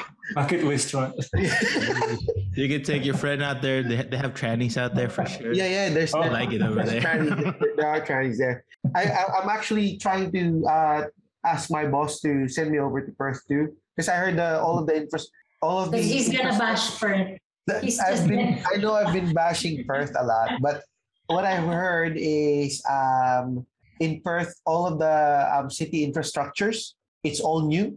[0.34, 1.12] Bucket list, right?
[2.52, 3.82] You can take your friend out there.
[3.82, 5.52] They, they have trannies out there for sure.
[5.52, 5.88] Yeah, yeah.
[5.88, 7.00] There's Oh, I like it over there.
[7.00, 7.54] trannies there.
[7.76, 8.64] There are trannies there.
[8.94, 11.04] I, I I'm actually trying to uh,
[11.46, 14.78] ask my boss to send me over to Perth too, because I heard the, all
[14.80, 15.30] of the infra-
[15.62, 15.98] all of the.
[15.98, 17.38] He's gonna bash Perth.
[17.80, 18.64] He's I've just been, there.
[18.74, 20.82] I know I've been bashing Perth a lot, but
[21.28, 23.64] what I've heard is um,
[24.00, 27.96] in Perth, all of the um, city infrastructures, it's all new.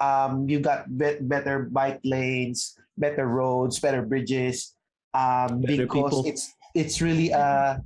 [0.00, 4.74] Um, you got be- better bike lanes, better roads, better bridges,
[5.14, 6.24] um, Better because people.
[6.26, 7.80] it's it's really a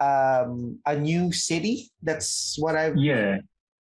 [0.00, 1.90] um, a new city.
[2.02, 2.96] That's what I've.
[2.96, 3.38] Yeah,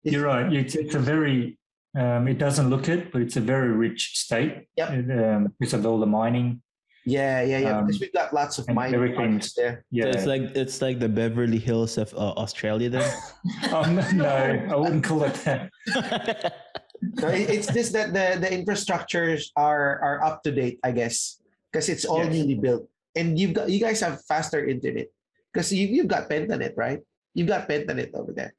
[0.02, 0.52] it's- you're right.
[0.52, 1.56] It's, it's a very,
[1.96, 4.90] um, it doesn't look it, but it's a very rich state Yep.
[4.90, 6.62] It, um, because of all the mining.
[7.06, 7.78] Yeah, yeah, yeah.
[7.78, 9.84] Um, because we've got lots of mining everything- there.
[9.90, 10.10] Yeah.
[10.10, 13.10] So it's like it's like the Beverly Hills of uh, Australia then.
[13.72, 14.26] um, no,
[14.70, 15.70] I wouldn't call it that.
[17.16, 21.40] So it's just that the the infrastructures are are up to date, I guess,
[21.72, 22.36] because it's all Yes.
[22.36, 22.84] newly built,
[23.16, 25.08] and you've got you guys have faster internet
[25.48, 27.00] because you you've got Pentanet, right?
[27.32, 28.52] You've got Pentanet over there.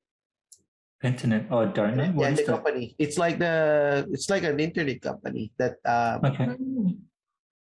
[1.06, 1.50] Internet.
[1.54, 1.98] Oh, I don't.
[2.18, 2.46] What yeah, the that?
[2.50, 2.96] company.
[2.98, 6.50] It's like the it's like an internet company that um, Okay.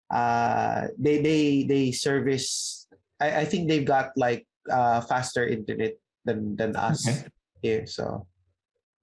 [0.08, 2.88] Uh they they they service.
[3.20, 7.28] I, I think they've got like uh faster internet than than us Okay.
[7.64, 7.84] here.
[7.88, 8.28] So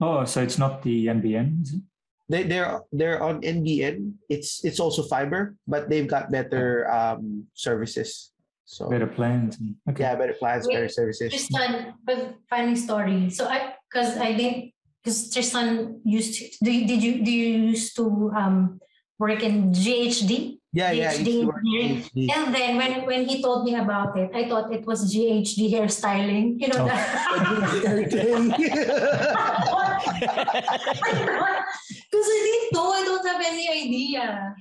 [0.01, 1.81] Oh, so it's not the NBN, is it?
[2.29, 4.15] they they're they're on NBN.
[4.29, 8.33] It's it's also fiber, but they've got better um services.
[8.65, 9.61] So Better plans.
[9.91, 10.03] Okay.
[10.03, 11.29] yeah, better plans, better services.
[11.29, 13.29] Tristan, but funny story.
[13.29, 14.73] So I, because I didn't,
[15.03, 18.81] because Tristan used to, do you, did you, do you used to um
[19.19, 20.64] work in GHD?
[20.75, 21.11] Yeah, yeah.
[21.11, 22.03] I PhD to work engineering.
[22.11, 22.27] PhD.
[22.35, 26.59] And then when when he told me about it, I thought it was GHD hairstyling.
[26.59, 26.91] You know Oh.
[26.91, 28.11] that.
[32.11, 34.55] Because I didn't know, I don't have any idea.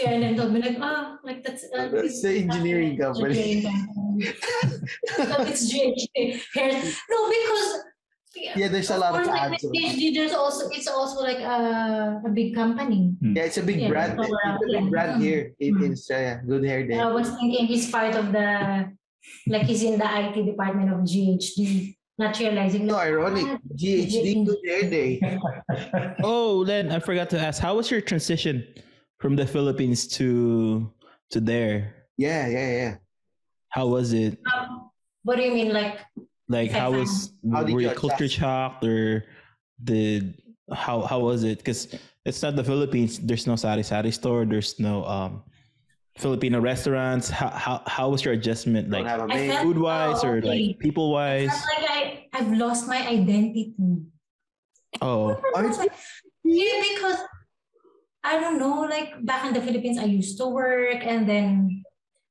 [0.00, 3.66] Yeah, and then told me like, ah, like that's uh, That's the engineering company.
[3.66, 3.66] engineering
[4.38, 4.86] company.
[5.10, 6.70] so it's GHD hair.
[7.10, 7.82] No, because
[8.34, 9.62] yeah, there's a lot of course, like ads.
[9.64, 9.72] with.
[9.74, 13.14] PhD, there's also it's also like a, a big company.
[13.20, 14.18] Yeah, it's a big Yeah, brand.
[14.20, 14.88] It's uh, a big yeah.
[14.90, 15.84] brand here in, Mm.
[15.86, 16.42] in Australia.
[16.46, 16.98] Good hair day.
[16.98, 18.90] I was thinking he's part of the,
[19.48, 22.86] like he's in the IT department of GHD, not realizing.
[22.86, 23.44] No, ironic.
[23.46, 25.10] ah, GHD Good Hair Day.
[26.22, 28.64] oh, then I forgot to ask, how was your transition
[29.20, 30.90] from the Philippines to
[31.30, 32.08] to there?
[32.18, 32.92] Yeah, yeah, yeah.
[33.68, 34.36] How was it?
[34.52, 34.90] um,
[35.24, 35.98] What do you mean, like?
[36.52, 38.36] Like, how was How were you you culture adjust?
[38.44, 39.24] shocked or
[39.82, 40.36] did
[40.68, 41.58] how how was it?
[41.64, 41.88] Because
[42.28, 43.18] it's not the Philippines.
[43.18, 44.44] There's no sari sari store.
[44.44, 45.42] There's no um
[46.20, 47.32] Filipino restaurants.
[47.32, 48.92] How how how was your adjustment?
[48.92, 49.50] Like have a I maid.
[49.50, 51.48] felt- food wise Oh, or like people wise?
[51.48, 53.72] Like I, I've lost my identity.
[55.00, 55.40] Oh,
[56.44, 57.18] Yeah, because
[58.22, 61.82] I don't know, like back in the Philippines, I used to work, and then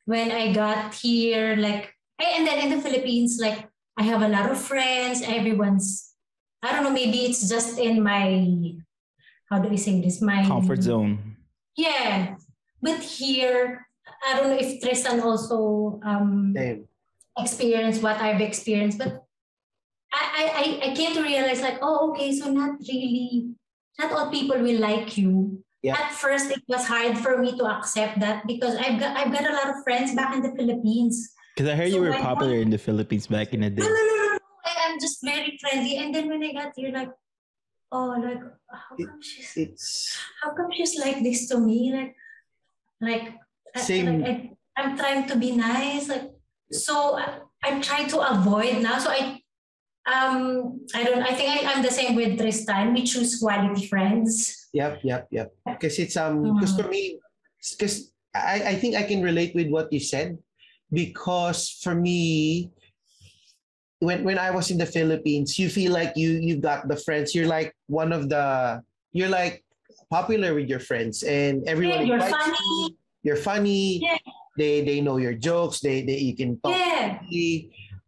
[0.06, 1.89] when I got here, like,
[2.22, 3.68] eh, and then in the Philippines, like,
[4.02, 5.22] I have a lot of friends.
[5.22, 6.18] Everyone's,
[6.64, 8.73] I don't know, maybe it's just in my,
[9.45, 10.19] how do we say this?
[10.26, 11.38] My comfort zone.
[11.78, 12.34] Yeah,
[12.82, 13.86] but here,
[14.26, 16.90] I don't know if Tristan also um Same.
[17.38, 19.22] experience what I've experienced, but
[20.11, 23.53] I, I, I, I came to realize like, oh, okay, so not really,
[23.99, 25.61] not all people will like you.
[25.84, 25.94] Yeah.
[25.94, 29.45] At first, it was hard for me to accept that because I've got I've got
[29.45, 31.34] a lot of friends back in the Philippines.
[31.56, 33.82] Because I heard So you were when- popular in the Philippines back in the day.
[33.84, 34.40] no, no, no, no.
[34.65, 35.98] I, I'm just very friendly.
[35.98, 37.11] And then when I got here, like,
[37.91, 38.40] oh, like,
[38.72, 41.91] how It- come she's It's how come she's like this to me?
[41.94, 42.15] Like,
[43.02, 43.26] like,
[43.76, 44.22] I- Same.
[44.22, 44.28] like
[44.78, 46.07] I, I'm trying to be nice.
[46.07, 46.32] Like,
[46.72, 48.98] so I, I'm trying to avoid now.
[48.99, 49.40] So I,
[50.07, 51.22] um, I don't.
[51.22, 52.94] I think I, I'm the same with Tristan.
[52.94, 54.68] We choose quality friends.
[54.73, 55.52] Yep, yep, yep.
[55.68, 57.19] Because it's um because for me,
[57.78, 60.40] because I, I think I can relate with what you said.
[60.91, 62.69] Because for me,
[63.99, 67.34] when when I was in the Philippines, you feel like you you got the friends.
[67.34, 68.81] You're like one of the
[69.13, 69.63] you're like
[70.09, 72.57] popular with your friends and everyone Yeah, you're funny.
[72.59, 72.97] you.
[73.23, 74.01] You're funny.
[74.03, 74.18] Yeah.
[74.57, 75.80] They they know your jokes.
[75.80, 77.22] They they you can talk Yeah.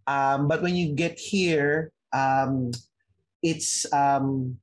[0.06, 2.72] Um, but when you get here, um,
[3.40, 4.60] it's um,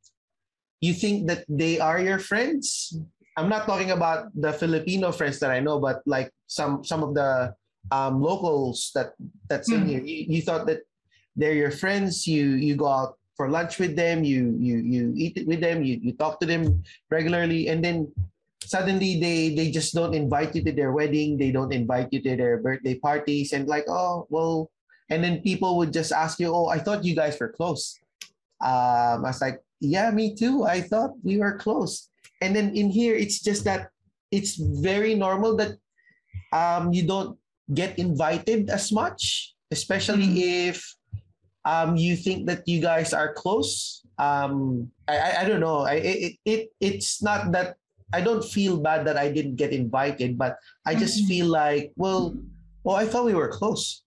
[0.81, 2.93] you think that they are your friends.
[3.37, 7.15] I'm not talking about the Filipino friends that I know, but like some some of
[7.15, 7.55] the
[7.91, 9.15] um, locals that
[9.49, 9.89] that's in Hmm.
[9.89, 10.03] here.
[10.05, 10.85] You, you thought that
[11.37, 12.27] they're your friends.
[12.27, 14.23] You you go out for lunch with them.
[14.25, 15.83] You you you eat it with them.
[15.83, 18.13] You you talk to them regularly, and then
[18.63, 21.39] suddenly they they just don't invite you to their wedding.
[21.41, 24.71] They don't invite you to their birthday parties, and like oh well,
[25.09, 27.99] and then people would just ask you, oh, I thought you guys were close.
[28.61, 30.65] Um, I was like, yeah, me too.
[30.69, 32.13] I thought we were close.
[32.45, 33.89] And then in here, it's just that
[34.31, 35.81] it's very normal that
[36.53, 37.40] um, you don't
[37.75, 40.83] get invited as much, especially if
[41.65, 44.03] um, you think that you guys are close.
[44.19, 45.81] Um, I, I, I don't know.
[45.81, 47.77] I, it, it, it's not that
[48.13, 51.29] I don't feel bad that I didn't get invited, but I just Mhm.
[51.29, 52.35] feel like, well,
[52.83, 54.03] well, I thought we were close.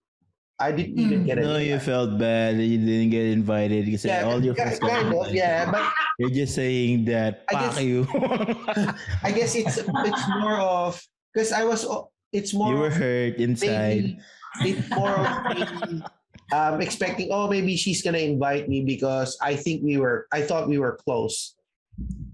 [0.60, 1.26] I didn't even Mm.
[1.26, 1.44] get it.
[1.50, 3.88] No, you felt bad that you didn't get invited.
[3.88, 5.36] You said yeah, all your ki- friends got kind of, invited.
[5.36, 5.84] yeah, but
[6.20, 8.06] You're just saying that I guess- you.
[9.26, 11.02] I guess it's it's more of
[11.34, 13.70] because I was o- it's more you were of hurt inside.
[13.70, 14.20] maybe
[14.62, 16.04] it's more of maybe,
[16.52, 20.68] um, expecting oh maybe she's gonna invite me because I think we were I thought
[20.68, 21.56] we were close.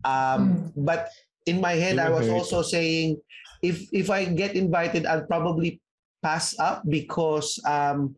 [0.03, 1.11] Um, but
[1.45, 2.33] in my head I was hurt.
[2.33, 3.19] also saying
[3.61, 5.83] if if I get invited I'll probably
[6.23, 8.15] pass up because um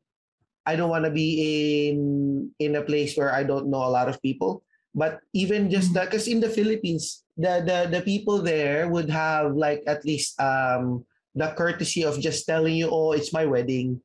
[0.66, 4.10] I don't want to be in in a place where I don't know a lot
[4.10, 4.64] of people.
[4.94, 9.56] But even just that, because in the Philippines, the, the the people there would have
[9.56, 14.02] like at least um the courtesy of just telling you, oh, it's my wedding.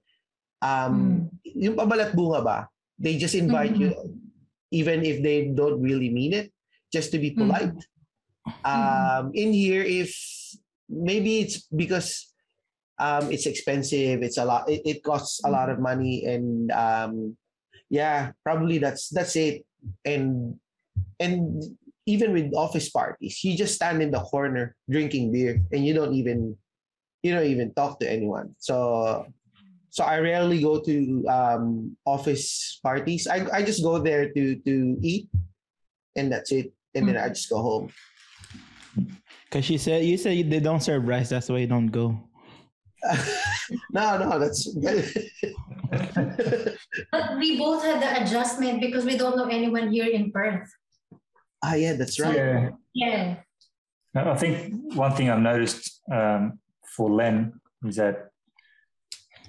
[0.62, 2.58] Um, yung pabalat bunga ba?
[2.98, 3.92] They just invite you,
[4.70, 6.52] even if they don't really mean it,
[6.92, 7.38] just to be Mhm.
[7.38, 7.80] polite.
[8.64, 10.10] Um, in here, if
[10.88, 12.32] maybe it's because
[12.98, 17.36] um, it's expensive, it's a lot, it, it costs a lot of money, and um,
[17.90, 19.66] yeah, probably that's that's it.
[20.02, 20.56] And
[21.20, 21.62] and
[22.06, 26.14] even with office parties, you just stand in the corner drinking beer, and you don't
[26.14, 26.56] even
[27.26, 28.54] you don't even talk to anyone.
[28.58, 29.26] So
[29.90, 33.26] so I rarely go to um, office parties.
[33.26, 35.32] I, I just go there to to eat,
[36.14, 36.72] and that's it.
[36.94, 37.88] And then I just go home.
[39.50, 41.32] Cause she said you said they don't serve rice.
[41.32, 42.12] That's why you don't go.
[43.92, 44.68] no, no, that's
[47.12, 50.68] But we both had the adjustment because we don't know anyone here in Perth.
[51.64, 52.36] ah yeah, that's right.
[52.36, 52.70] Yeah.
[52.92, 53.36] Yeah.
[54.12, 56.60] I I think one thing I've noticed um,
[56.96, 58.28] for Len is that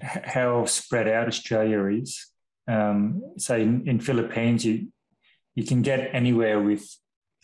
[0.01, 2.27] how spread out Australia is.
[2.67, 4.87] Um, say in, in Philippines, you
[5.55, 6.85] you can get anywhere with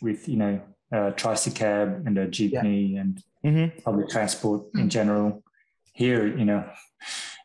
[0.02, 0.62] with you know
[0.92, 3.82] a tricycab and a jeepney and Mm-hmm.
[3.84, 5.44] public transport in general.
[5.92, 6.64] Here, you know,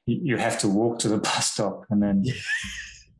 [0.06, 2.24] you, you have to walk to the bus stop and then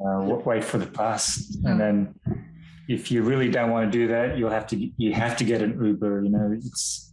[0.01, 2.15] uh, wait for the bus, and then
[2.89, 5.61] if you really don't want to do that, you'll have to you have to get
[5.61, 6.23] an Uber.
[6.23, 7.13] You know, it's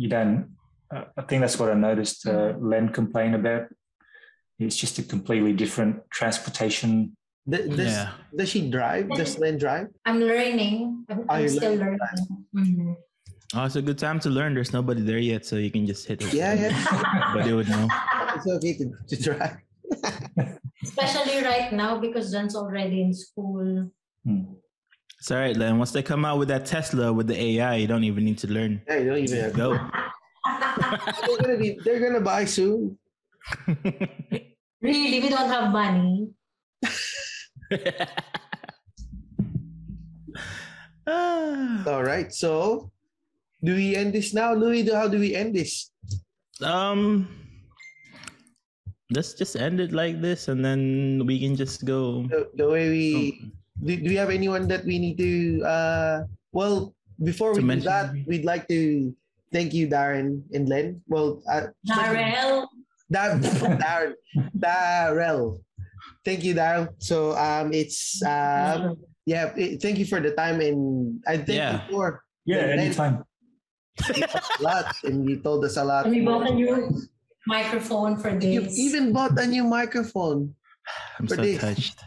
[0.00, 0.48] you don't.
[0.92, 2.26] I think that's what I noticed.
[2.26, 3.64] Uh, Len complain about.
[4.58, 7.16] It's just a completely different transportation.
[7.50, 8.10] Th- Does, Yeah.
[8.36, 9.08] does she drive?
[9.10, 9.88] Does Len drive?
[10.04, 11.04] I'm learning.
[11.08, 11.98] I'm, I'm still learning.
[11.98, 12.46] learning.
[12.54, 12.94] Mhm.
[13.54, 14.54] Oh, it's a good time to learn.
[14.54, 16.32] There's nobody there yet, so you can just hit it.
[16.32, 16.72] Yeah, yeah.
[17.34, 17.88] But they would know.
[18.36, 19.56] It's okay to, to drive.
[20.84, 23.90] Especially right now because John's already in school.
[24.24, 24.44] Hmm.
[25.18, 25.78] It's all right, Len.
[25.78, 28.48] Once they come out with that Tesla with the AI, you don't even need to
[28.48, 28.80] learn.
[28.88, 29.78] Yeah, you don't even have Go.
[30.46, 32.98] they're gonna be they're gonna buy soon.
[34.82, 36.28] Really, we don't have money.
[41.86, 42.32] All right.
[42.32, 42.90] So
[43.64, 44.82] do we end this now, Louis?
[44.82, 45.90] Do- How do we end this?
[46.62, 47.26] um,
[49.10, 52.22] let's just end it like this, and then we can just go.
[52.30, 53.06] The, the way we
[53.42, 53.86] Oh.
[53.86, 56.16] do, do we have anyone that we need to uh
[56.52, 56.94] well
[57.24, 59.10] before To we do that, we'd like to
[59.52, 61.00] thank you, Darren and Len.
[61.08, 62.68] Well uh Darrell,
[63.10, 63.38] Dar-
[63.82, 64.14] Darren
[64.58, 65.60] Darrell.
[66.24, 66.88] Thank you, Darrell.
[66.98, 68.96] So um it's um
[69.26, 71.86] yeah, eh, thank you for the time and I thank Yeah.
[71.86, 72.78] you for Yeah, Len.
[72.80, 73.24] anytime.
[74.08, 76.08] a lot and you told us a lot.
[76.08, 76.90] we bought a new
[77.46, 78.78] microphone for You this.
[78.78, 80.54] even bought a new microphone.
[81.18, 81.60] I'm For so this.
[81.60, 82.00] touched.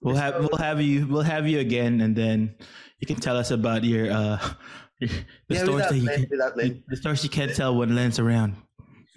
[0.00, 2.54] We'll have we'll have you we'll have you again, and then
[3.00, 4.56] you can tell us about your uh your,
[5.08, 5.08] the
[5.48, 6.82] yeah, stories without that you Len, can, without Len.
[6.88, 8.56] the stories you can't tell when Len's around.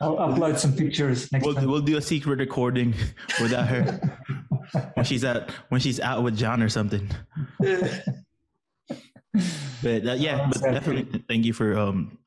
[0.00, 1.66] I'll upload some pictures next We'll time.
[1.70, 2.94] we'll do a secret recording
[3.40, 3.98] without her
[4.94, 7.08] when she's out when she's out with John or something.
[9.82, 12.18] But uh, yeah, but definitely thank you for um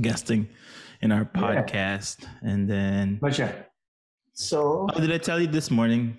[0.00, 0.48] guesting
[1.00, 1.40] in our Yeah.
[1.62, 2.26] podcast.
[2.42, 3.66] And then Pleasure.
[4.32, 6.18] So oh, did I tell you this morning?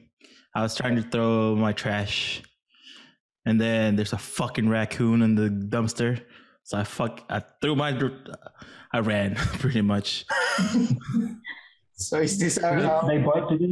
[0.56, 2.42] I was trying to throw my trash,
[3.46, 6.22] and then there's a fucking raccoon in the dumpster.
[6.64, 7.92] So I fuck I threw my
[8.94, 10.26] I ran pretty much.
[11.96, 13.50] so is this our they, how they bite?
[13.50, 13.68] Do they?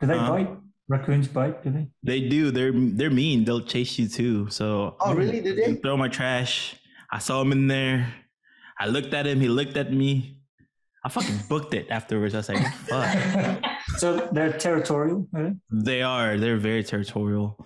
[0.00, 0.30] Do they Huh?
[0.30, 0.50] bite?
[0.88, 1.64] Raccoons bite?
[1.64, 1.88] Do they?
[2.02, 2.50] They do.
[2.50, 3.44] They're they're mean.
[3.44, 4.48] They'll chase you too.
[4.50, 5.74] So Oh really did I they?
[5.80, 6.76] throw my trash.
[7.10, 8.12] I saw him in there.
[8.78, 9.40] I looked at him.
[9.40, 10.38] He looked at me.
[11.04, 12.34] I fucking booked it afterwards.
[12.34, 13.62] I was like, fuck.
[13.96, 15.26] so they're territorial.
[15.34, 15.54] are they?
[15.70, 16.36] They are.
[16.36, 17.58] They're very territorial.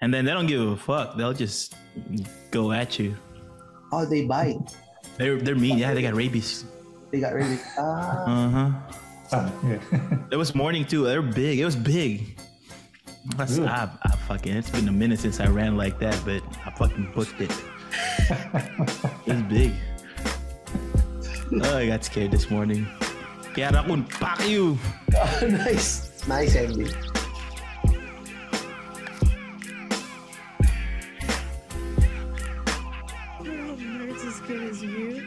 [0.00, 1.16] And then they don't give a fuck.
[1.16, 1.74] They'll just
[2.50, 3.16] go at you.
[3.92, 4.58] Oh they bite.
[5.16, 5.78] They're they're mean.
[5.78, 6.64] Yeah, they got rabies.
[7.10, 7.62] They got rabies.
[7.78, 8.70] Ah Uh huh.
[9.32, 10.00] Oh, yeah.
[10.30, 11.04] It was morning too.
[11.04, 11.58] They're big.
[11.58, 12.38] It was big.
[13.36, 13.68] That's, Good.
[13.68, 14.54] I, I fucking.
[14.54, 17.52] It's been a minute since I ran like that, but I fucking booked it.
[19.26, 19.72] it's big.
[21.62, 22.86] Oh, I got scared this morning.
[23.54, 24.74] Kaya akong, fuck you.
[25.62, 26.10] nice.
[26.26, 27.13] Nice ending.